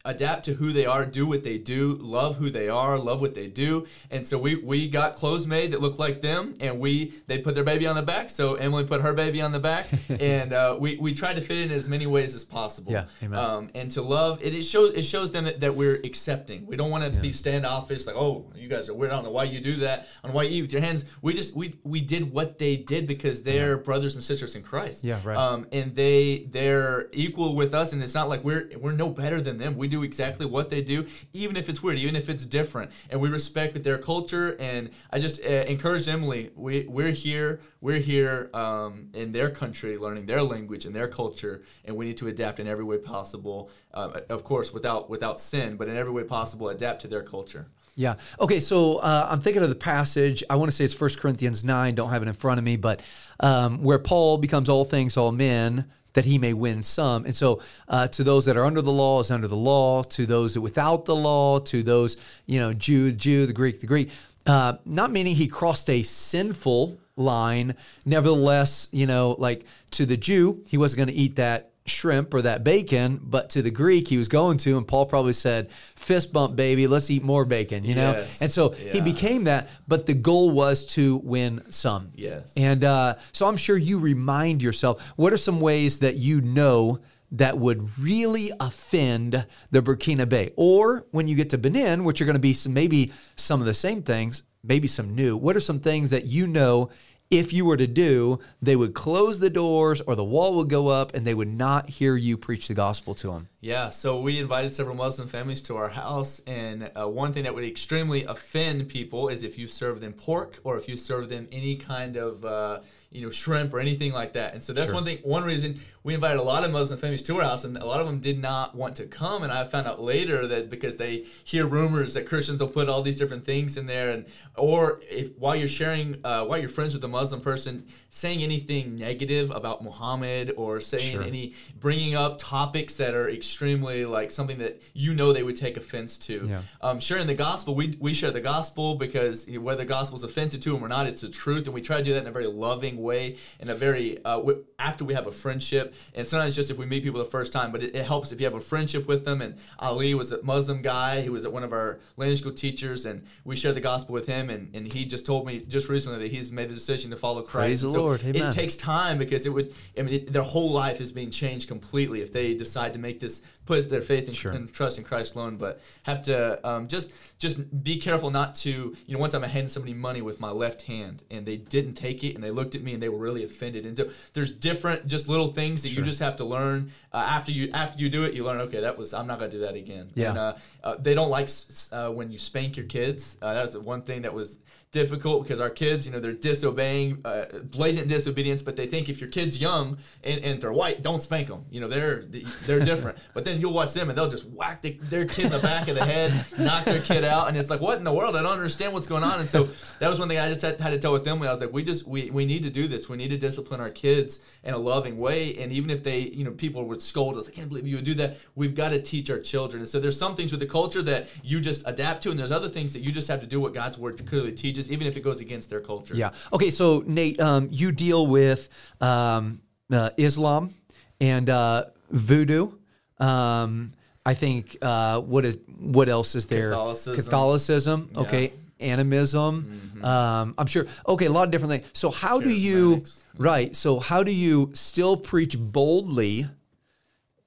adapt 0.10 0.46
to 0.46 0.54
who 0.54 0.72
they 0.74 0.86
are, 0.86 1.06
do 1.06 1.28
what 1.28 1.44
they 1.44 1.58
do, 1.58 1.98
love 2.02 2.38
who 2.38 2.50
they 2.50 2.70
are, 2.70 2.98
love 2.98 3.22
what 3.22 3.34
they 3.34 3.48
do. 3.48 3.88
And 4.10 4.26
so 4.26 4.38
we 4.38 4.56
we 4.56 4.90
got 4.90 5.16
clothes 5.16 5.48
made 5.48 5.72
that 5.72 5.82
looked 5.82 6.00
like 6.00 6.22
them, 6.22 6.56
and 6.60 6.80
we 6.80 7.14
they 7.28 7.38
put 7.38 7.56
their 7.56 7.64
baby 7.64 7.88
on 7.88 7.96
the 7.96 8.02
back. 8.02 8.30
So 8.30 8.56
Emily 8.56 8.86
put 8.86 9.02
her 9.02 9.14
baby 9.14 9.42
on 9.42 9.52
the 9.52 9.60
back, 9.60 9.88
and 10.20 10.54
uh, 10.54 10.78
we 10.80 10.98
we 10.98 11.14
tried 11.14 11.36
to 11.36 11.42
fit 11.42 11.58
in 11.58 11.72
as 11.72 11.88
many 11.88 12.08
ways 12.08 12.36
as 12.36 12.44
possible. 12.44 12.92
Yeah, 12.92 13.06
amen. 13.24 13.40
Um, 13.40 13.70
and 13.76 13.92
to 13.92 14.02
love 14.02 14.44
it, 14.44 14.54
it 14.54 14.64
shows 14.64 14.94
it 14.94 15.04
shows 15.04 15.32
them 15.32 15.46
that, 15.46 15.60
that 15.60 15.76
we're 15.76 16.02
accepting. 16.04 16.66
We 16.66 16.76
don't 16.76 16.90
want 16.90 17.04
to 17.04 17.12
yeah. 17.12 17.22
be 17.22 17.34
standoffish, 17.34 18.06
like 18.06 18.16
oh 18.16 18.52
you 18.56 18.68
guys 18.68 18.90
are 18.90 18.94
weird. 18.94 19.12
I 19.12 19.16
don't 19.16 19.26
know 19.26 19.32
why 19.32 19.44
you 19.44 19.62
do 19.62 19.76
that. 19.78 20.08
I 20.24 20.28
don't 20.28 20.34
know 20.34 20.38
why 20.38 20.44
you 20.44 20.58
eat 20.58 20.62
with 20.62 20.74
your 20.74 20.82
hands. 20.82 21.06
We 21.22 21.34
just 21.34 21.56
we 21.56 21.76
we 21.84 22.02
did 22.02 22.32
what 22.32 22.58
they 22.58 22.76
did 22.76 23.08
because 23.08 23.44
they're 23.44 23.78
yeah. 23.78 23.84
brothers 23.84 24.16
and 24.16 24.24
sisters 24.24 24.56
in 24.56 24.64
Christ. 24.64 25.04
Yeah, 25.04 25.20
right. 25.24 25.38
Um, 25.38 25.68
and 25.72 25.96
they 25.96 26.48
they're 26.50 27.08
equal 27.14 27.56
with 27.56 27.74
us, 27.74 27.94
and 27.94 28.02
it's 28.04 28.16
not 28.16 28.30
like 28.30 28.44
we're 28.44 28.70
we're 28.80 28.94
no 28.94 29.10
better 29.10 29.42
than 29.42 29.58
them. 29.58 29.78
We 29.78 29.88
do 29.88 29.99
exactly 30.04 30.46
what 30.46 30.70
they 30.70 30.82
do, 30.82 31.06
even 31.34 31.56
if 31.56 31.70
it's 31.70 31.82
weird, 31.82 32.00
even 32.00 32.16
if 32.16 32.30
it's 32.30 32.46
different, 32.46 32.92
and 33.10 33.20
we 33.20 33.30
respect 33.30 33.82
their 33.84 33.98
culture. 33.98 34.56
And 34.60 34.90
I 35.12 35.20
just 35.20 35.44
uh, 35.44 35.48
encourage 35.48 36.08
Emily. 36.08 36.52
We 36.56 36.86
we're 36.88 37.12
here. 37.12 37.62
We're 37.82 38.00
here 38.00 38.50
um, 38.54 39.10
in 39.14 39.32
their 39.32 39.50
country, 39.50 39.98
learning 39.98 40.26
their 40.26 40.44
language 40.44 40.86
and 40.86 40.96
their 40.96 41.08
culture, 41.08 41.64
and 41.86 41.96
we 41.96 42.06
need 42.06 42.18
to 42.18 42.28
adapt 42.28 42.60
in 42.60 42.68
every 42.68 42.84
way 42.84 42.98
possible. 42.98 43.70
Uh, 43.94 44.22
of 44.30 44.44
course, 44.44 44.74
without 44.74 45.10
without 45.10 45.40
sin, 45.40 45.78
but 45.78 45.88
in 45.88 45.96
every 45.96 46.12
way 46.12 46.24
possible, 46.24 46.70
adapt 46.70 47.02
to 47.02 47.08
their 47.08 47.24
culture. 47.24 47.68
Yeah. 47.96 48.16
Okay. 48.40 48.62
So 48.62 48.98
uh, 49.00 49.28
I'm 49.30 49.42
thinking 49.42 49.62
of 49.62 49.68
the 49.68 49.76
passage. 49.76 50.42
I 50.50 50.56
want 50.56 50.72
to 50.72 50.76
say 50.76 50.86
it's 50.86 51.00
1 51.00 51.10
Corinthians 51.20 51.66
9. 51.66 51.96
Don't 51.96 52.10
have 52.12 52.22
it 52.22 52.30
in 52.30 52.34
front 52.34 52.58
of 52.58 52.64
me, 52.64 52.78
but 52.78 53.04
um, 53.42 53.84
where 53.84 54.00
Paul 54.00 54.38
becomes 54.38 54.70
all 54.70 54.86
things, 54.86 55.18
all 55.18 55.34
men 55.34 55.86
that 56.14 56.26
he 56.26 56.38
may 56.38 56.54
win 56.54 56.84
some. 56.84 57.26
And 57.26 57.36
so, 57.36 57.62
uh, 57.88 58.08
to 58.10 58.24
those 58.24 58.46
that 58.46 58.58
are 58.58 58.66
under 58.66 58.82
the 58.82 58.92
law 58.92 59.20
is 59.20 59.32
under 59.32 59.48
the 59.48 59.56
law. 59.56 60.04
To 60.04 60.26
those 60.26 60.54
that 60.54 60.62
without 60.62 61.06
the 61.06 61.16
law, 61.16 61.60
to 61.60 61.84
those 61.84 62.18
you 62.46 62.60
know, 62.60 62.74
Jew, 62.74 63.12
Jew, 63.12 63.46
the 63.46 63.54
Greek, 63.54 63.82
the 63.82 63.88
Greek. 63.88 64.12
Uh, 64.46 64.74
not 64.86 65.12
meaning 65.12 65.36
he 65.36 65.48
crossed 65.48 65.90
a 65.90 66.02
sinful 66.02 67.00
line. 67.16 67.76
Nevertheless, 68.06 68.88
you 68.92 69.06
know, 69.06 69.36
like 69.38 69.66
to 69.92 70.06
the 70.06 70.18
Jew, 70.18 70.64
he 70.68 70.78
wasn't 70.78 70.98
going 70.98 71.10
to 71.10 71.14
eat 71.14 71.36
that 71.36 71.72
shrimp 71.90 72.34
or 72.34 72.42
that 72.42 72.64
bacon, 72.64 73.20
but 73.22 73.50
to 73.52 73.62
the 73.62 73.72
Greek 73.72 74.08
he 74.08 74.18
was 74.18 74.28
going 74.28 74.58
to, 74.60 74.78
and 74.78 74.88
Paul 74.88 75.06
probably 75.06 75.34
said, 75.34 75.72
"Fist 75.72 76.32
bump, 76.32 76.56
baby, 76.56 76.88
let's 76.88 77.10
eat 77.10 77.24
more 77.24 77.46
bacon," 77.46 77.84
you 77.84 77.96
know. 77.96 78.12
Yes. 78.12 78.42
And 78.42 78.52
so 78.52 78.74
yeah. 78.74 78.94
he 78.94 79.02
became 79.02 79.46
that, 79.46 79.70
but 79.88 80.06
the 80.06 80.14
goal 80.14 80.52
was 80.52 80.86
to 80.94 81.18
win 81.18 81.62
some. 81.72 82.12
Yes. 82.16 82.54
And 82.56 82.84
uh, 82.84 83.16
so 83.32 83.48
I'm 83.48 83.58
sure 83.58 83.78
you 83.78 84.00
remind 84.00 84.62
yourself, 84.62 85.14
what 85.16 85.34
are 85.34 85.38
some 85.38 85.60
ways 85.60 86.00
that 86.00 86.16
you 86.16 86.42
know? 86.42 87.00
That 87.34 87.60
would 87.60 88.00
really 88.00 88.52
offend 88.60 89.46
the 89.70 89.84
Burkinabé, 89.84 90.54
or 90.56 91.06
when 91.12 91.28
you 91.28 91.36
get 91.36 91.52
to 91.52 91.60
Benin, 91.60 92.04
which 92.04 92.20
are 92.22 92.26
going 92.26 92.34
to 92.34 92.40
be 92.40 92.54
some, 92.54 92.74
maybe 92.74 93.12
some 93.36 93.60
of 93.60 93.68
the 93.68 93.76
same 93.76 94.02
things, 94.02 94.42
maybe 94.64 94.88
some 94.88 95.14
new. 95.14 95.38
What 95.38 95.56
are 95.56 95.60
some 95.60 95.80
things 95.80 96.10
that 96.10 96.26
you 96.26 96.48
know 96.48 96.90
if 97.30 97.54
you 97.54 97.66
were 97.66 97.78
to 97.78 97.88
do, 97.88 98.40
they 98.62 98.76
would 98.76 98.94
close 98.94 99.40
the 99.40 99.50
doors 99.50 100.02
or 100.02 100.16
the 100.16 100.24
wall 100.24 100.56
would 100.56 100.70
go 100.70 100.88
up 100.88 101.14
and 101.14 101.26
they 101.26 101.34
would 101.34 101.48
not 101.48 101.90
hear 101.90 102.16
you 102.16 102.38
preach 102.38 102.68
the 102.68 102.74
gospel 102.74 103.14
to 103.16 103.32
them. 103.32 103.50
Yeah, 103.62 103.90
so 103.90 104.22
we 104.22 104.40
invited 104.40 104.72
several 104.72 104.96
Muslim 104.96 105.28
families 105.28 105.62
to 105.64 105.76
our 105.76 105.90
house, 105.90 106.40
and 106.48 106.90
uh, 106.96 107.10
one 107.10 107.34
thing 107.34 107.44
that 107.44 107.54
would 107.54 107.66
extremely 107.66 108.24
offend 108.24 108.88
people 108.88 109.28
is 109.28 109.44
if 109.44 109.58
you 109.58 109.68
serve 109.68 110.00
them 110.00 110.14
pork 110.14 110.60
or 110.64 110.78
if 110.78 110.88
you 110.88 110.96
serve 110.96 111.28
them 111.28 111.46
any 111.52 111.76
kind 111.76 112.16
of 112.16 112.46
uh, 112.46 112.80
you 113.12 113.22
know 113.22 113.32
shrimp 113.32 113.74
or 113.74 113.80
anything 113.80 114.14
like 114.14 114.34
that. 114.34 114.54
And 114.54 114.64
so 114.64 114.72
that's 114.72 114.88
sure. 114.88 114.96
one 114.96 115.04
thing. 115.04 115.18
One 115.24 115.44
reason 115.44 115.80
we 116.04 116.14
invited 116.14 116.40
a 116.40 116.44
lot 116.44 116.64
of 116.64 116.72
Muslim 116.72 117.00
families 117.00 117.24
to 117.24 117.38
our 117.38 117.44
house, 117.44 117.64
and 117.66 117.76
a 117.76 117.86
lot 117.86 118.00
of 118.00 118.06
them 118.06 118.20
did 118.20 118.40
not 118.42 118.76
want 118.76 118.96
to 118.98 119.06
come. 119.06 119.44
And 119.44 119.52
I 119.52 119.64
found 119.64 119.88
out 119.88 120.02
later 120.02 120.48
that 120.48 120.70
because 120.70 120.98
they 120.98 121.26
hear 121.44 121.66
rumors 121.66 122.14
that 122.14 122.26
Christians 122.28 122.62
will 122.62 122.70
put 122.70 122.88
all 122.88 123.02
these 123.02 123.18
different 123.18 123.46
things 123.46 123.78
in 123.78 123.88
there, 123.88 124.12
and 124.12 124.26
or 124.56 125.02
if 125.10 125.38
while 125.38 125.56
you're 125.56 125.68
sharing, 125.68 126.22
uh, 126.24 126.46
while 126.46 126.60
you're 126.60 126.70
friends 126.70 126.94
with 126.94 127.04
a 127.04 127.08
Muslim 127.08 127.42
person, 127.42 127.88
saying 128.10 128.42
anything 128.42 128.96
negative 128.96 129.52
about 129.52 129.84
Muhammad 129.84 130.54
or 130.56 130.80
saying 130.80 131.14
sure. 131.14 131.24
any 131.24 131.54
bringing 131.80 132.16
up 132.16 132.38
topics 132.38 132.96
that 132.96 133.14
are 133.14 133.28
extremely 133.50 134.06
like 134.06 134.30
something 134.30 134.60
that 134.60 134.80
you 134.94 135.12
know 135.16 135.34
they 135.34 135.42
would 135.42 135.56
take 135.56 135.76
offense 135.76 136.20
to. 136.20 136.48
Yeah. 136.48 136.62
Um, 136.82 137.00
sharing 137.00 137.26
the 137.26 137.34
gospel, 137.34 137.74
we, 137.74 137.98
we 138.00 138.14
share 138.14 138.30
the 138.30 138.40
gospel 138.40 138.94
because 138.94 139.48
you 139.48 139.58
know, 139.58 139.66
whether 139.66 139.80
the 139.80 139.90
gospel 139.90 140.18
is 140.18 140.24
offensive 140.24 140.62
to 140.62 140.74
them 140.74 140.84
or 140.84 140.88
not, 140.88 141.08
it's 141.08 141.22
the 141.22 141.30
truth, 141.30 141.66
and 141.66 141.74
we 141.74 141.82
try 141.82 141.98
to 141.98 142.04
do 142.04 142.14
that 142.14 142.22
in 142.22 142.28
a 142.28 142.32
very 142.32 142.46
loving 142.46 143.02
way, 143.02 143.38
in 143.60 143.70
a 143.70 143.76
very 143.76 144.24
uh, 144.24 144.38
w- 144.38 144.64
after 144.78 145.04
we 145.04 145.16
have 145.16 145.26
a 145.26 145.32
friendship, 145.32 145.96
and 146.14 146.28
sometimes 146.28 146.56
just 146.56 146.70
if 146.70 146.78
we 146.78 146.86
meet 146.86 147.02
people 147.02 147.18
the 147.18 147.26
first 147.26 147.52
time, 147.52 147.72
but 147.72 147.82
it, 147.82 147.96
it, 147.96 148.06
helps 148.06 148.32
if 148.32 148.40
you 148.40 148.46
have 148.46 148.54
a 148.54 148.60
friendship 148.60 149.08
with 149.08 149.26
them. 149.26 149.42
And 149.42 149.58
Ali 149.80 150.14
was 150.14 150.32
a 150.32 150.42
Muslim 150.44 150.84
guy, 150.84 151.22
he 151.22 151.30
was 151.30 151.48
one 151.48 151.64
of 151.64 151.74
our 151.74 152.00
language 152.18 152.42
school 152.42 152.54
teachers, 152.54 153.06
and 153.06 153.24
we 153.44 153.56
shared 153.56 153.76
the 153.76 153.82
gospel 153.82 154.14
with 154.14 154.28
him, 154.28 154.52
and, 154.52 154.70
and 154.76 154.94
he 154.94 155.06
just 155.06 155.26
told 155.26 155.48
me 155.48 155.60
just 155.68 155.90
recently 155.90 156.20
that 156.20 156.32
he's 156.32 156.52
made 156.52 156.70
the 156.70 156.76
decision 156.76 157.10
to 157.10 157.18
follow 157.18 157.42
Christ. 157.42 157.82
Praise 157.82 157.82
the 157.82 157.90
Lord. 157.90 158.22
Amen. 158.24 158.44
It 158.44 158.52
takes 158.52 158.76
time 158.76 159.18
because 159.18 159.48
it 159.48 159.50
would. 159.50 159.74
I 159.98 160.04
mean, 160.04 160.14
it, 160.14 160.34
their 160.34 160.44
whole 160.44 160.70
life 160.70 161.02
is 161.02 161.12
being 161.12 161.32
changed 161.32 161.68
completely 161.68 162.22
if 162.22 162.32
they 162.32 162.54
decide 162.54 162.94
to 162.94 163.00
make 163.00 163.20
this 163.20 163.39
put 163.66 163.90
their 163.90 164.02
faith 164.02 164.28
and, 164.28 164.36
sure. 164.36 164.52
and 164.52 164.72
trust 164.74 164.98
in 164.98 165.04
Christ 165.04 165.36
alone. 165.36 165.58
But 165.58 165.82
have 166.04 166.22
to 166.24 166.68
um, 166.68 166.88
just 166.88 167.12
just 167.38 167.84
be 167.84 167.98
careful 168.00 168.32
not 168.32 168.56
to. 168.56 168.96
You 169.06 169.14
know, 169.14 169.20
one 169.20 169.30
time 169.30 169.44
I 169.44 169.48
handed 169.48 169.72
somebody 169.72 169.94
money 169.94 170.22
with 170.22 170.40
my 170.40 170.52
left 170.52 170.84
hand 170.84 171.24
and 171.30 171.46
they 171.46 171.58
didn't 171.58 171.94
take 171.94 172.24
it 172.24 172.36
and 172.36 172.44
they 172.44 172.52
looked 172.52 172.76
at 172.76 172.82
me 172.82 172.94
and 172.94 173.04
they 173.04 173.10
were 173.10 173.20
really 173.20 173.44
offended. 173.44 173.86
And 173.86 173.98
so 173.98 174.10
there's 174.34 174.52
different 174.52 175.08
just 175.08 175.28
little 175.30 175.48
things 175.48 175.84
that 175.84 175.90
sure. 175.90 176.00
you 176.00 176.06
just 176.06 176.20
have 176.20 176.38
to 176.38 176.46
learn 176.46 176.92
uh, 177.14 177.18
after 177.18 177.52
you 177.52 177.70
after 177.74 178.02
you 178.02 178.10
do 178.10 178.24
it. 178.24 178.34
You 178.34 178.44
learn 178.44 178.62
okay, 178.62 178.82
that 178.82 178.98
was 178.98 179.14
I'm 179.14 179.28
not 179.28 179.40
gonna 179.40 179.52
do 179.52 179.60
that 179.60 179.76
again. 179.76 180.10
Yeah. 180.16 180.30
And, 180.30 180.38
uh, 180.38 180.54
uh, 180.84 180.96
they 181.00 181.14
don't 181.14 181.30
like 181.30 181.50
uh, 181.92 182.12
when 182.12 182.32
you 182.32 182.38
spank 182.38 182.78
your 182.78 182.86
kids. 182.86 183.38
Uh, 183.42 183.54
that 183.54 183.62
was 183.62 183.74
the 183.74 183.82
one 183.82 184.02
thing 184.02 184.24
that 184.24 184.34
was 184.34 184.58
difficult 184.92 185.44
because 185.44 185.60
our 185.60 185.70
kids, 185.70 186.06
you 186.06 186.12
know, 186.12 186.20
they're 186.20 186.34
disobeying, 186.34 187.22
uh, 187.24 187.46
blatant 187.64 188.08
disobedience, 188.08 188.62
but 188.62 188.76
they 188.76 188.88
think 188.88 189.08
if 189.08 189.22
your 189.22 189.30
kid's 189.30 189.60
young 189.60 189.98
and, 190.24 190.44
and 190.44 190.62
they're 190.62 190.74
white, 190.74 191.04
don't 191.04 191.22
spank 191.22 191.48
them. 191.48 191.66
You 191.70 191.82
know, 191.82 191.88
they're 191.88 192.24
they're 192.66 192.80
different. 192.80 193.20
but 193.34 193.46
then 193.46 193.62
you'll 193.62 193.74
watch 193.74 193.94
them 193.94 194.10
and 194.10 194.18
they'll 194.18 194.30
just 194.30 194.46
whack 194.50 194.82
the, 194.82 194.98
their 195.04 195.26
kid 195.26 195.46
in 195.46 195.52
the 195.52 195.60
back 195.60 195.88
of 195.88 195.96
the 195.96 196.04
head, 196.04 196.34
knock 196.58 196.86
their 196.86 197.02
kid 197.02 197.24
out, 197.24 197.48
and 197.48 197.58
it's 197.58 197.70
like, 197.70 197.82
what 197.82 197.98
in 197.98 198.04
the 198.04 198.14
world? 198.14 198.36
I 198.36 198.42
don't 198.42 198.54
understand 198.54 198.94
what's 198.94 199.08
going 199.08 199.24
on. 199.24 199.40
And 199.40 199.50
so 199.50 199.70
that 200.00 200.10
was 200.10 200.20
one 200.20 200.28
thing 200.28 200.40
I 200.40 200.50
just 200.50 200.62
had, 200.62 200.80
had 200.80 200.90
to 200.90 201.00
tell 201.00 201.14
with 201.14 201.24
them 201.24 201.40
when 201.40 201.50
I 201.50 201.52
was 201.52 201.62
like, 201.62 201.74
we 201.74 201.84
just 201.84 202.08
we, 202.08 202.32
we 202.32 202.46
need 202.46 202.64
to 202.64 202.70
do 202.70 202.88
this. 202.88 203.08
We 203.10 203.18
need 203.18 203.30
to 203.30 203.38
discipline 203.38 203.82
our 203.82 203.90
kids 203.90 204.44
in 204.64 204.74
a 204.74 204.78
loving 204.78 205.18
way. 205.18 205.56
And 205.58 205.72
even 205.72 205.90
if 205.90 206.04
they, 206.04 206.20
you 206.20 206.44
know, 206.44 206.52
people 206.52 206.86
would 206.86 207.02
scold 207.02 207.38
us, 207.38 207.48
I 207.48 207.52
can't 207.52 207.70
believe 207.70 207.86
you 207.86 207.98
would 207.98 208.06
do 208.06 208.16
that. 208.16 208.38
We've 208.56 208.76
got 208.76 208.90
to 208.90 209.02
teach 209.02 209.30
our 209.30 209.40
children. 209.40 209.82
And 209.82 209.90
so 209.90 210.00
there's 210.00 210.18
some 210.18 210.36
things 210.36 210.52
with 210.52 210.60
the 210.60 210.68
culture 210.68 211.02
that 211.04 211.28
you 211.44 211.62
just 211.62 211.88
adapt 211.88 212.24
to, 212.24 212.32
and 212.32 212.40
there's 212.40 212.52
other 212.52 212.70
things 212.70 212.94
that 212.94 213.00
you 213.00 213.12
just 213.12 213.28
have 213.28 213.42
to 213.42 213.48
do 213.48 213.60
what 213.60 213.74
God's 213.74 213.98
word 213.98 214.26
clearly 214.26 214.52
teaches, 214.52 214.79
even 214.90 215.08
if 215.08 215.18
it 215.18 215.22
goes 215.22 215.42
against 215.42 215.70
their 215.70 215.82
culture. 215.82 216.16
Yeah. 216.16 216.32
Okay. 216.54 216.70
So 216.70 217.04
Nate, 217.06 217.40
um, 217.40 217.68
you 217.72 217.92
deal 217.92 218.28
with 218.28 218.70
um, 219.02 219.62
uh, 219.92 220.12
Islam 220.18 220.74
and 221.20 221.50
uh, 221.50 221.86
voodoo. 222.10 222.72
Um, 223.18 223.94
I 224.26 224.34
think 224.34 224.78
uh, 224.82 225.22
what 225.22 225.46
is 225.46 225.58
what 225.80 226.10
else 226.10 226.36
is 226.36 226.48
there? 226.48 226.70
Catholicism. 226.70 227.16
Catholicism. 227.16 228.10
Okay. 228.16 228.54
Animism. 228.80 230.02
Um, 230.04 230.54
I'm 230.58 230.68
sure. 230.68 230.86
Okay, 231.06 231.26
a 231.26 231.32
lot 231.32 231.44
of 231.44 231.52
different 231.52 231.72
things. 231.72 231.90
So 231.94 232.12
how 232.12 232.40
do 232.40 232.50
you? 232.50 233.04
Right. 233.38 233.76
So 233.76 234.00
how 234.00 234.24
do 234.24 234.32
you 234.34 234.72
still 234.74 235.18
preach 235.18 235.58
boldly? 235.60 236.46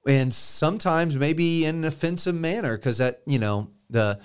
and 0.07 0.35
sometimes 0.35 1.17
maybe 1.17 1.65
in 1.65 1.77
an 1.77 1.85
offensive 1.85 2.35
manner 2.35 2.77
because 2.77 2.99
that 2.99 3.23
you 3.27 3.39
know 3.39 3.69
the 3.91 4.19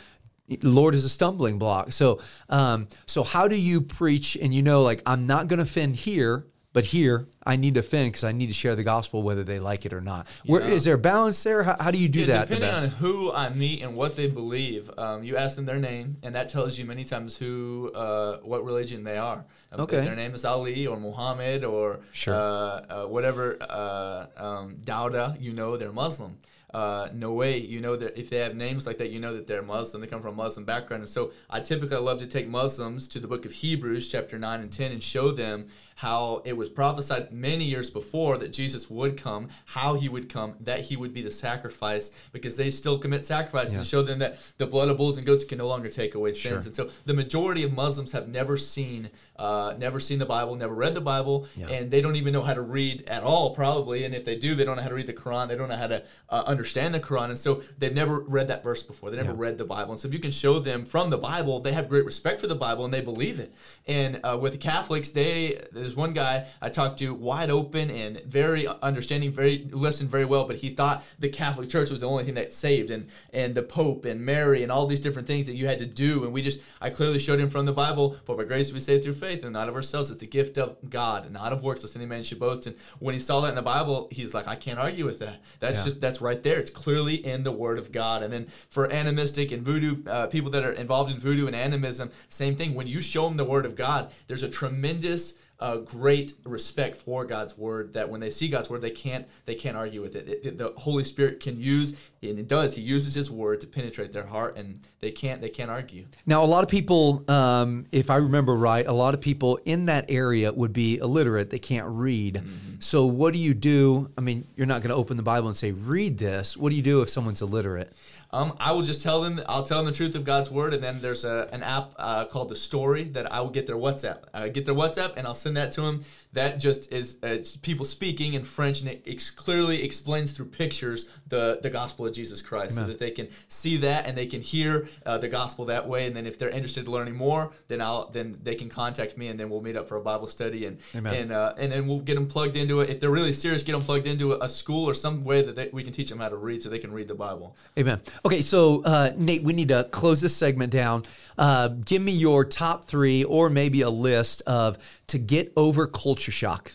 lord 0.61 0.95
is 0.95 1.03
a 1.03 1.09
stumbling 1.09 1.59
block 1.59 1.91
so 1.91 2.19
um 2.49 2.87
so 3.05 3.21
how 3.23 3.47
do 3.47 3.59
you 3.59 3.81
preach 3.81 4.37
and 4.41 4.53
you 4.53 4.61
know 4.61 4.81
like 4.81 5.01
i'm 5.05 5.27
not 5.27 5.47
going 5.47 5.57
to 5.57 5.63
offend 5.63 5.93
here 5.95 6.45
but 6.71 6.85
here 6.85 7.27
i 7.45 7.57
need 7.57 7.73
to 7.73 7.81
offend 7.81 8.07
because 8.13 8.23
i 8.23 8.31
need 8.31 8.47
to 8.47 8.53
share 8.53 8.73
the 8.73 8.83
gospel 8.83 9.23
whether 9.23 9.43
they 9.43 9.59
like 9.59 9.85
it 9.85 9.91
or 9.91 9.99
not 9.99 10.25
where 10.45 10.61
Yeah. 10.61 10.67
is 10.75 10.85
there 10.85 10.95
a 10.95 10.97
balance 10.97 11.43
there 11.43 11.63
how, 11.63 11.75
how 11.81 11.91
do 11.91 11.97
you 11.99 12.07
do 12.07 12.21
Yeah, 12.21 12.25
that 12.27 12.47
the 12.47 12.55
depending 12.55 12.79
on 12.83 12.89
who 12.91 13.31
I 13.33 13.49
meet 13.49 13.81
and 13.81 13.95
what 13.95 14.15
they 14.15 14.27
believe, 14.27 14.89
um, 14.97 15.23
you 15.23 15.35
ask 15.37 15.55
them 15.57 15.65
their 15.65 15.79
name, 15.79 16.17
and 16.23 16.33
that 16.35 16.47
tells 16.49 16.77
you 16.77 16.85
many 16.85 17.03
times 17.03 17.37
who, 17.37 17.91
uh, 17.93 18.37
what 18.37 18.63
religion 18.63 19.03
they 19.03 19.17
are. 19.17 19.45
Okay. 19.77 19.97
If 19.97 20.05
their 20.05 20.15
name 20.15 20.33
is 20.33 20.43
Ali 20.45 20.87
or 20.87 20.97
Muhammad 20.99 21.63
or 21.63 21.99
Sure. 22.13 22.33
uh, 22.33 22.37
uh, 22.37 23.05
whatever 23.07 23.57
uh, 23.61 24.25
um, 24.37 24.75
Dauda, 24.83 25.37
you 25.39 25.51
know 25.53 25.77
they're 25.77 25.91
Muslim. 25.93 26.37
Uh, 26.73 27.07
no 27.13 27.31
way, 27.31 27.57
you 27.57 27.79
know 27.79 27.95
that 27.95 28.19
if 28.19 28.29
they 28.29 28.39
have 28.39 28.53
names 28.53 28.85
like 28.85 28.97
that, 28.97 29.09
you 29.09 29.19
know 29.21 29.33
that 29.33 29.47
they're 29.47 29.61
Muslim. 29.61 30.01
They 30.01 30.07
come 30.07 30.21
from 30.21 30.33
a 30.33 30.43
Muslim 30.43 30.65
background, 30.65 31.01
and 31.01 31.09
so 31.09 31.31
I 31.49 31.61
typically 31.61 31.95
love 31.97 32.19
to 32.19 32.27
take 32.27 32.47
Muslims 32.49 33.07
to 33.09 33.19
the 33.21 33.27
book 33.27 33.45
of 33.45 33.53
Hebrews, 33.53 34.09
chapter 34.11 34.37
nine 34.37 34.59
and 34.59 34.69
ten, 34.71 34.91
and 34.91 35.01
show 35.01 35.31
them 35.31 35.67
how 35.95 36.43
it 36.45 36.55
was 36.55 36.69
prophesied 36.69 37.31
many 37.31 37.63
years 37.63 37.89
before 37.89 38.37
that 38.37 38.53
Jesus 38.53 38.87
would 38.89 39.17
come, 39.17 39.47
how 39.65 39.95
he 39.95 40.07
would 40.09 40.29
come, 40.29 40.55
that 40.59 40.81
he 40.81 40.95
would 40.95 41.11
be 41.13 41.21
the 41.23 41.31
sacrifice, 41.31 42.11
because 42.33 42.55
they 42.57 42.69
still 42.69 42.99
commit 42.99 43.25
sacrifices 43.25 43.73
and 43.73 43.87
show 43.87 44.03
them 44.03 44.19
that 44.19 44.37
the 44.59 44.67
blood 44.67 44.89
of 44.89 44.97
bulls 44.97 45.17
and 45.17 45.25
goats 45.25 45.43
can 45.45 45.57
no 45.57 45.67
longer 45.67 45.89
take 45.89 46.13
away 46.15 46.33
sins. 46.33 46.41
Sure. 46.41 46.57
And 46.67 46.75
so 46.75 46.89
the 47.05 47.13
majority 47.15 47.63
of 47.63 47.73
Muslims 47.73 48.11
have 48.11 48.27
never 48.27 48.57
seen, 48.57 49.09
uh, 49.37 49.73
never 49.79 49.99
seen 49.99 50.19
the 50.19 50.25
Bible, 50.25 50.53
never 50.55 50.75
read 50.75 50.93
the 50.93 51.01
Bible, 51.01 51.47
Yeah. 51.55 51.69
and 51.69 51.89
they 51.89 52.01
don't 52.01 52.15
even 52.17 52.31
know 52.33 52.43
how 52.43 52.53
to 52.53 52.61
read 52.61 53.03
at 53.07 53.23
all, 53.23 53.55
probably. 53.55 54.03
And 54.03 54.13
if 54.13 54.23
they 54.23 54.35
do, 54.35 54.53
they 54.53 54.65
don't 54.65 54.75
know 54.75 54.83
how 54.83 54.89
to 54.89 54.95
read 54.95 55.07
the 55.07 55.13
Quran. 55.13 55.47
They 55.47 55.55
don't 55.55 55.69
know 55.69 55.77
how 55.77 55.87
to 55.87 56.03
uh, 56.29 56.43
understand 56.57 56.93
the 56.93 56.99
Quran, 56.99 57.29
and 57.29 57.37
so 57.37 57.61
they've 57.77 57.93
never 57.93 58.19
read 58.21 58.47
that 58.47 58.63
verse 58.63 58.81
before. 58.81 59.11
They 59.11 59.17
never 59.17 59.33
Yeah. 59.33 59.45
read 59.45 59.57
the 59.59 59.65
Bible, 59.65 59.91
and 59.91 59.99
so 59.99 60.07
if 60.07 60.13
you 60.13 60.19
can 60.19 60.31
show 60.31 60.57
them 60.59 60.85
from 60.85 61.09
the 61.11 61.17
Bible, 61.17 61.59
they 61.59 61.71
have 61.73 61.87
great 61.87 62.03
respect 62.05 62.41
for 62.41 62.47
the 62.47 62.55
Bible 62.55 62.83
and 62.85 62.93
they 62.93 63.01
believe 63.01 63.39
it. 63.39 63.53
And 63.85 64.19
uh, 64.23 64.37
with 64.41 64.53
the 64.53 64.57
Catholics, 64.57 65.09
they 65.09 65.59
there's 65.71 65.95
one 65.95 66.13
guy 66.13 66.45
I 66.61 66.69
talked 66.69 66.97
to, 66.99 67.13
wide 67.13 67.51
open 67.51 67.89
and 67.91 68.19
very 68.23 68.67
understanding, 68.81 69.31
very 69.31 69.67
listened 69.71 70.09
very 70.09 70.25
well, 70.25 70.45
but 70.45 70.57
he 70.57 70.69
thought 70.69 71.03
the 71.19 71.29
Catholic 71.29 71.69
Church 71.69 71.89
was 71.91 72.01
the 72.01 72.07
only 72.07 72.23
thing 72.23 72.33
that 72.35 72.51
saved, 72.53 72.89
and 72.91 73.07
and 73.31 73.53
the 73.55 73.63
Pope 73.63 74.05
and 74.05 74.21
Mary 74.21 74.63
and 74.63 74.71
all 74.71 74.87
these 74.87 74.99
different 74.99 75.27
things 75.27 75.45
that 75.45 75.55
you 75.55 75.67
had 75.67 75.79
to 75.79 75.85
do. 75.85 76.23
And 76.23 76.33
we 76.33 76.41
just 76.41 76.59
I 76.81 76.89
clearly 76.89 77.19
showed 77.19 77.39
him 77.39 77.49
from 77.49 77.65
the 77.65 77.73
Bible, 77.73 78.15
for 78.25 78.35
by 78.35 78.43
grace 78.45 78.73
we 78.73 78.79
saved 78.79 79.03
through 79.03 79.13
faith, 79.13 79.43
and 79.43 79.53
not 79.53 79.69
of 79.69 79.75
ourselves. 79.75 80.09
It's 80.09 80.19
the 80.19 80.25
gift 80.25 80.57
of 80.57 80.75
God, 80.89 81.25
and 81.25 81.33
not 81.33 81.53
of 81.53 81.61
works, 81.63 81.83
lest 81.83 81.95
any 81.95 82.05
man 82.05 82.23
should 82.23 82.39
boast. 82.39 82.65
And 82.67 82.75
when 82.99 83.13
he 83.13 83.19
saw 83.19 83.41
that 83.41 83.49
in 83.49 83.55
the 83.55 83.61
Bible, 83.61 84.07
he's 84.11 84.33
like, 84.33 84.47
I 84.47 84.55
can't 84.55 84.79
argue 84.79 85.05
with 85.05 85.19
that. 85.19 85.41
That's 85.59 85.77
Yeah. 85.79 85.83
just 85.85 86.01
that's 86.01 86.21
right 86.21 86.41
there. 86.41 86.46
It's 86.55 86.69
clearly 86.69 87.15
in 87.15 87.43
the 87.43 87.51
Word 87.51 87.79
of 87.79 87.91
God. 87.91 88.23
And 88.23 88.31
then 88.31 88.45
for 88.45 88.91
animistic 88.91 89.51
and 89.51 89.63
voodoo 89.63 90.03
uh, 90.09 90.27
people 90.27 90.51
that 90.51 90.63
are 90.63 90.71
involved 90.71 91.11
in 91.11 91.19
voodoo 91.19 91.47
and 91.47 91.55
animism, 91.55 92.11
same 92.29 92.55
thing. 92.55 92.75
When 92.75 92.87
you 92.87 93.01
show 93.01 93.27
them 93.27 93.37
the 93.37 93.43
Word 93.43 93.65
of 93.65 93.75
God, 93.75 94.11
there's 94.27 94.43
a 94.43 94.49
tremendous 94.49 95.35
uh, 95.59 95.77
great 95.77 96.33
respect 96.43 96.95
for 96.95 97.25
God's 97.25 97.57
word 97.57 97.93
that 97.93 98.09
when 98.09 98.21
they 98.21 98.29
see 98.29 98.47
God's 98.47 98.69
word 98.69 98.81
they 98.81 98.91
can't 98.91 99.27
they 99.45 99.55
can't 99.55 99.75
argue 99.75 100.01
with 100.01 100.15
it. 100.15 100.27
It- 100.27 100.45
it- 100.45 100.57
the 100.57 100.73
Holy 100.77 101.03
Spirit 101.03 101.39
can 101.39 101.59
use 101.59 101.97
and 102.21 102.37
it 102.39 102.47
does 102.47 102.75
he 102.75 102.81
uses 102.81 103.13
his 103.13 103.29
word 103.31 103.61
to 103.61 103.67
penetrate 103.67 104.11
their 104.13 104.25
heart 104.27 104.57
and 104.57 104.79
they 104.99 105.11
can't 105.11 105.41
they 105.41 105.49
can't 105.49 105.71
argue. 105.71 106.05
Now, 106.25 106.43
a 106.43 106.45
lot 106.45 106.63
of 106.63 106.69
people, 106.69 107.23
um, 107.29 107.85
if 107.91 108.09
I 108.09 108.17
remember 108.17 108.55
right, 108.55 108.85
a 108.85 108.93
lot 108.93 109.13
of 109.13 109.21
people 109.21 109.59
in 109.65 109.85
that 109.85 110.05
area 110.09 110.51
would 110.51 110.73
be 110.73 110.97
illiterate. 110.97 111.49
They 111.49 111.59
can't 111.59 111.87
read. 111.87 112.35
Mm-hmm. 112.35 112.75
So, 112.79 113.05
what 113.05 113.33
do 113.33 113.39
you 113.39 113.53
do? 113.53 114.11
I 114.17 114.21
mean, 114.21 114.45
you're 114.55 114.67
not 114.67 114.81
going 114.81 114.89
to 114.89 114.95
open 114.95 115.17
the 115.17 115.23
Bible 115.23 115.47
and 115.47 115.57
say, 115.57 115.71
read 115.71 116.17
this. 116.17 116.55
What 116.55 116.69
do 116.69 116.75
you 116.75 116.81
do 116.83 117.01
if 117.01 117.09
someone's 117.09 117.41
illiterate? 117.41 117.91
Um, 118.31 118.53
I 118.59 118.73
will 118.73 118.81
just 118.81 119.01
tell 119.01 119.21
them. 119.21 119.39
I'll 119.47 119.63
tell 119.63 119.77
them 119.77 119.85
the 119.85 119.97
truth 119.97 120.13
of 120.15 120.25
God's 120.25 120.51
word, 120.51 120.73
and 120.73 120.83
then 120.83 120.99
there's 120.99 121.23
a, 121.23 121.47
an 121.53 121.63
app 121.63 121.91
uh, 121.97 122.25
called 122.25 122.49
the 122.49 122.55
Story 122.57 123.03
that 123.05 123.31
I 123.31 123.39
will 123.39 123.49
get 123.49 123.67
their 123.67 123.77
WhatsApp. 123.77 124.23
I 124.33 124.49
get 124.49 124.65
their 124.65 124.75
WhatsApp, 124.75 125.13
and 125.15 125.25
I'll 125.25 125.33
send 125.35 125.46
that 125.55 125.71
to 125.73 125.81
them. 125.81 126.01
That 126.33 126.59
just 126.59 126.91
is 126.91 127.23
uh, 127.23 127.43
people 127.61 127.85
speaking 127.85 128.33
in 128.33 128.43
French, 128.43 128.81
and 128.81 128.89
it 128.89 129.03
ex- 129.07 129.31
clearly 129.31 129.83
explains 129.83 130.33
through 130.33 130.47
pictures 130.47 131.09
the 131.27 131.59
the 131.61 131.69
gospel 131.69 132.05
of 132.05 132.13
Jesus 132.13 132.41
Christ, 132.41 132.77
so 132.77 132.83
that 132.83 132.99
they 132.99 133.11
can 133.11 133.29
see 133.47 133.77
that 133.77 134.05
and 134.05 134.17
they 134.17 134.27
can 134.27 134.41
hear 134.41 134.87
uh, 135.05 135.17
the 135.17 135.29
gospel 135.29 135.65
that 135.65 135.87
way. 135.87 136.05
And 136.05 136.15
then 136.15 136.27
if 136.27 136.37
they're 136.37 136.49
interested 136.49 136.85
in 136.85 136.91
learning 136.91 137.15
more, 137.15 137.53
then 137.69 137.81
I'll 137.81 138.09
then 138.09 138.37
they 138.43 138.55
can 138.55 138.69
contact 138.69 139.17
me, 139.17 139.29
and 139.29 139.39
then 139.39 139.49
we'll 139.49 139.61
meet 139.61 139.77
up 139.77 139.87
for 139.87 139.97
a 139.97 140.01
Bible 140.01 140.27
study, 140.27 140.65
and 140.65 140.77
Amen. 140.95 141.15
and 141.15 141.31
uh, 141.31 141.53
and 141.57 141.71
then 141.71 141.87
we'll 141.87 142.01
get 142.01 142.15
them 142.15 142.27
plugged 142.27 142.55
into 142.55 142.81
it. 142.81 142.89
If 142.89 142.99
they're 142.99 143.09
really 143.09 143.33
serious, 143.33 143.63
get 143.63 143.71
them 143.71 143.81
plugged 143.81 144.05
into 144.05 144.33
a, 144.33 144.45
a 144.45 144.49
school 144.49 144.87
or 144.87 144.93
some 144.93 145.23
way 145.23 145.41
that 145.41 145.55
they, 145.55 145.69
we 145.71 145.83
can 145.83 145.93
teach 145.93 146.09
them 146.09 146.19
how 146.19 146.29
to 146.29 146.37
read, 146.37 146.61
so 146.61 146.69
they 146.69 146.79
can 146.79 146.91
read 146.91 147.07
the 147.07 147.15
Bible. 147.15 147.55
Amen. 147.79 148.01
Okay, 148.25 148.41
so 148.41 148.83
uh, 148.83 149.11
Nate, 149.15 149.43
we 149.43 149.53
need 149.53 149.69
to 149.69 149.87
close 149.91 150.21
this 150.21 150.35
segment 150.35 150.71
down. 150.71 151.03
Uh, 151.37 151.69
give 151.69 152.01
me 152.01 152.11
your 152.11 152.43
top 152.45 152.85
three, 152.85 153.23
or 153.23 153.49
maybe 153.49 153.81
a 153.81 153.89
list 153.89 154.41
of 154.45 154.77
to 155.07 155.17
get 155.17 155.53
over 155.55 155.87
culture 155.87 156.26
shock, 156.31 156.71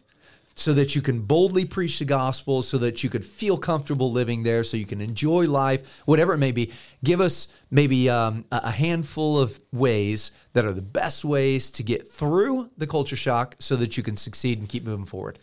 so 0.55 0.73
that 0.75 0.95
you 0.95 1.01
can 1.01 1.21
boldly 1.21 1.65
preach 1.65 1.99
the 1.99 2.05
gospel, 2.05 2.63
so 2.63 2.79
that 2.79 3.03
you 3.03 3.09
could 3.09 3.25
feel 3.25 3.57
comfortable 3.57 4.13
living 4.13 4.43
there, 4.43 4.63
so 4.65 4.77
you 4.77 4.85
can 4.85 5.01
enjoy 5.01 5.47
life, 5.47 6.03
whatever 6.05 6.35
it 6.35 6.39
may 6.39 6.53
be. 6.53 6.71
Give 7.03 7.21
us 7.21 7.55
maybe 7.71 8.11
um, 8.11 8.45
a 8.53 8.71
handful 8.71 9.39
of 9.39 9.59
ways 9.73 10.31
that 10.53 10.65
are 10.65 10.73
the 10.73 10.83
best 10.83 11.25
ways 11.25 11.71
to 11.73 11.83
get 11.83 12.07
through 12.07 12.71
the 12.77 12.87
culture 12.87 13.17
shock, 13.17 13.57
so 13.59 13.77
that 13.77 13.97
you 13.97 14.03
can 14.03 14.17
succeed 14.17 14.59
and 14.59 14.69
keep 14.69 14.85
moving 14.85 15.07
forward. 15.07 15.39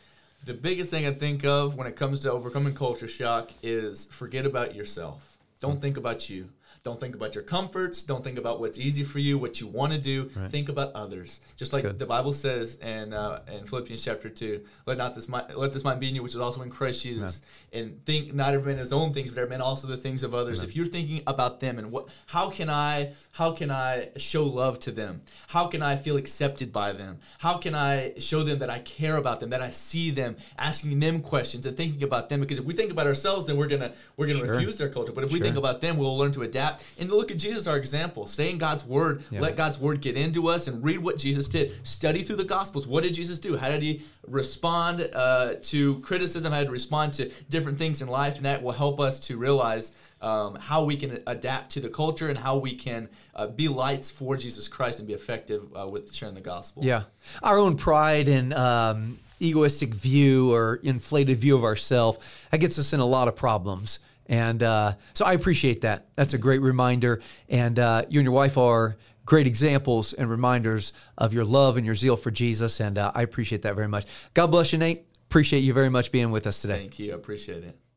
The 0.46 0.54
biggest 0.54 0.90
thing 0.90 1.06
I 1.06 1.12
think 1.12 1.44
of 1.44 1.76
when 1.76 1.88
it 1.88 1.96
comes 1.96 2.22
to 2.22 2.32
overcoming 2.32 2.74
culture 2.74 3.08
shock 3.08 3.52
is 3.62 4.06
forget 4.06 4.46
about 4.46 4.74
yourself. 4.74 5.38
Don't 5.60 5.82
think 5.82 5.98
about 5.98 6.30
you. 6.30 6.50
Don't 6.90 7.00
think 7.00 7.14
about 7.14 7.36
your 7.36 7.44
comforts. 7.44 8.02
Don't 8.02 8.24
think 8.24 8.40
about 8.40 8.60
what's 8.60 8.80
easy 8.80 9.04
for 9.04 9.20
you, 9.20 9.38
what 9.38 9.62
you 9.62 9.68
want 9.68 9.94
to 9.94 10.00
do. 10.00 10.26
Think 10.48 10.70
about 10.70 10.92
others. 10.96 11.40
Just 11.56 11.72
like 11.72 11.84
good. 11.84 12.00
the 12.00 12.06
Bible 12.08 12.34
says 12.34 12.78
in 12.78 13.14
uh, 13.14 13.42
in 13.48 13.68
Philippians 13.68 14.04
chapter 14.04 14.28
two, 14.28 14.66
let 14.88 14.98
not 14.98 15.14
this 15.14 15.30
mind, 15.30 15.54
let 15.56 15.72
this 15.72 15.84
mind 15.84 16.00
be 16.00 16.10
in 16.10 16.16
you, 16.16 16.24
which 16.24 16.34
is 16.34 16.42
also 16.42 16.64
in 16.64 16.72
Christ 16.72 17.04
Jesus. 17.04 17.44
And 17.72 18.04
think 18.06 18.34
not 18.34 18.56
every 18.56 18.72
man 18.72 18.80
his 18.80 18.92
own 18.92 19.14
things, 19.14 19.30
but 19.30 19.40
every 19.40 19.52
man 19.52 19.62
also 19.62 19.88
the 19.88 19.98
things 19.98 20.24
of 20.24 20.34
others. 20.34 20.64
If 20.64 20.76
you're 20.76 20.88
thinking 20.88 21.22
about 21.28 21.60
them 21.60 21.78
and 21.78 21.92
what, 21.92 22.08
how 22.26 22.50
can 22.50 22.68
I, 22.72 23.14
how 23.34 23.52
can 23.52 23.70
I 23.70 24.10
show 24.18 24.46
love 24.46 24.80
to 24.80 24.92
them? 24.92 25.22
How 25.50 25.68
can 25.68 25.84
I 25.84 25.96
feel 25.96 26.18
accepted 26.18 26.74
by 26.74 26.94
them? 26.94 27.20
How 27.38 27.58
can 27.58 27.76
I 27.76 28.14
show 28.18 28.42
them 28.42 28.58
that 28.60 28.72
I 28.72 28.80
care 28.80 29.18
about 29.18 29.40
them, 29.40 29.52
that 29.52 29.62
I 29.62 29.70
see 29.70 30.10
them, 30.10 30.38
asking 30.58 31.00
them 31.00 31.22
questions 31.22 31.68
and 31.68 31.78
thinking 31.78 32.02
about 32.02 32.30
them? 32.30 32.40
Because 32.40 32.58
if 32.58 32.66
we 32.66 32.74
think 32.74 32.92
about 32.92 33.06
ourselves, 33.06 33.46
then 33.46 33.58
we're 33.58 33.68
gonna 33.68 33.92
we're 34.18 34.26
gonna 34.26 34.40
Sure. 34.40 34.56
refuse 34.56 34.80
their 34.80 34.90
culture. 34.90 35.12
But 35.12 35.24
if 35.24 35.32
we 35.32 35.40
think 35.40 35.56
about 35.56 35.82
them, 35.82 35.98
we'll 35.98 36.18
learn 36.18 36.32
to 36.32 36.42
adapt 36.42 36.79
and 37.00 37.10
look 37.10 37.32
at 37.32 37.38
Jesus, 37.38 37.68
our 37.68 37.78
example. 37.78 38.28
Stay 38.28 38.50
in 38.50 38.58
God's 38.58 38.86
word. 38.86 39.24
Yeah. 39.32 39.42
Let 39.42 39.56
God's 39.56 39.80
word 39.80 40.02
get 40.02 40.16
into 40.16 40.48
us 40.48 40.68
and 40.68 40.84
read 40.84 41.00
what 41.00 41.18
Jesus 41.18 41.50
did. 41.50 41.72
Study 41.88 42.22
through 42.22 42.38
the 42.38 42.44
Gospels. 42.44 42.88
What 42.88 43.04
did 43.04 43.14
Jesus 43.14 43.40
do? 43.40 43.58
How 43.58 43.70
did 43.70 43.82
he 43.82 44.04
respond 44.28 45.10
uh, 45.14 45.56
to 45.64 46.00
criticism? 46.00 46.52
How 46.52 46.60
did 46.60 46.68
he 46.68 46.72
respond 46.74 47.14
to 47.14 47.30
different 47.50 47.78
things 47.78 48.02
in 48.02 48.08
life? 48.08 48.38
And 48.38 48.46
that 48.46 48.62
will 48.62 48.72
help 48.72 49.00
us 49.00 49.20
to 49.22 49.38
realize 49.38 49.96
um, 50.22 50.56
how 50.56 50.84
we 50.84 50.98
can 50.98 51.24
adapt 51.28 51.72
to 51.72 51.80
the 51.80 51.90
culture 51.90 52.28
and 52.28 52.38
how 52.38 52.58
we 52.58 52.76
can 52.76 53.10
uh, 53.36 53.48
be 53.48 53.68
lights 53.68 54.12
for 54.12 54.36
Jesus 54.36 54.68
Christ 54.68 55.00
and 55.00 55.08
be 55.08 55.14
effective 55.14 55.64
uh, 55.76 55.88
with 55.88 56.14
sharing 56.14 56.36
the 56.36 56.42
gospel. 56.42 56.84
Yeah. 56.84 57.04
Our 57.42 57.58
own 57.58 57.78
pride 57.78 58.28
and 58.28 58.54
um, 58.54 59.20
egoistic 59.40 59.94
view 59.94 60.54
or 60.54 60.80
inflated 60.84 61.38
view 61.38 61.56
of 61.56 61.64
ourselves, 61.64 62.20
that 62.52 62.60
gets 62.60 62.78
us 62.78 62.94
in 62.94 63.00
a 63.00 63.06
lot 63.06 63.28
of 63.28 63.36
problems. 63.36 64.00
And 64.30 64.64
uh, 64.64 64.94
so 65.14 65.26
I 65.26 65.34
appreciate 65.34 65.82
that. 65.82 66.08
That's 66.16 66.34
a 66.34 66.38
great 66.38 66.62
reminder. 66.62 67.20
And 67.50 67.78
uh, 67.78 68.06
you 68.10 68.20
and 68.20 68.26
your 68.26 68.34
wife 68.34 68.58
are 68.58 68.96
great 69.26 69.48
examples 69.48 70.14
and 70.14 70.30
reminders 70.30 70.94
of 71.18 71.34
your 71.34 71.44
love 71.44 71.78
and 71.78 71.86
your 71.86 71.96
zeal 71.96 72.16
for 72.16 72.32
Jesus. 72.32 72.80
And 72.80 72.98
uh, 72.98 73.12
I 73.14 73.24
appreciate 73.24 73.64
that 73.64 73.76
very 73.76 73.88
much. 73.88 74.06
God 74.34 74.48
bless 74.48 74.72
you, 74.72 74.80
Nate. 74.80 75.06
Appreciate 75.30 75.60
you 75.60 75.74
very 75.74 75.90
much 75.90 76.12
being 76.12 76.32
with 76.32 76.48
us 76.48 76.62
today. 76.62 76.78
Thank 76.78 77.00
you. 77.00 77.12
I 77.12 77.16
appreciate 77.16 77.64
it. 77.64 77.89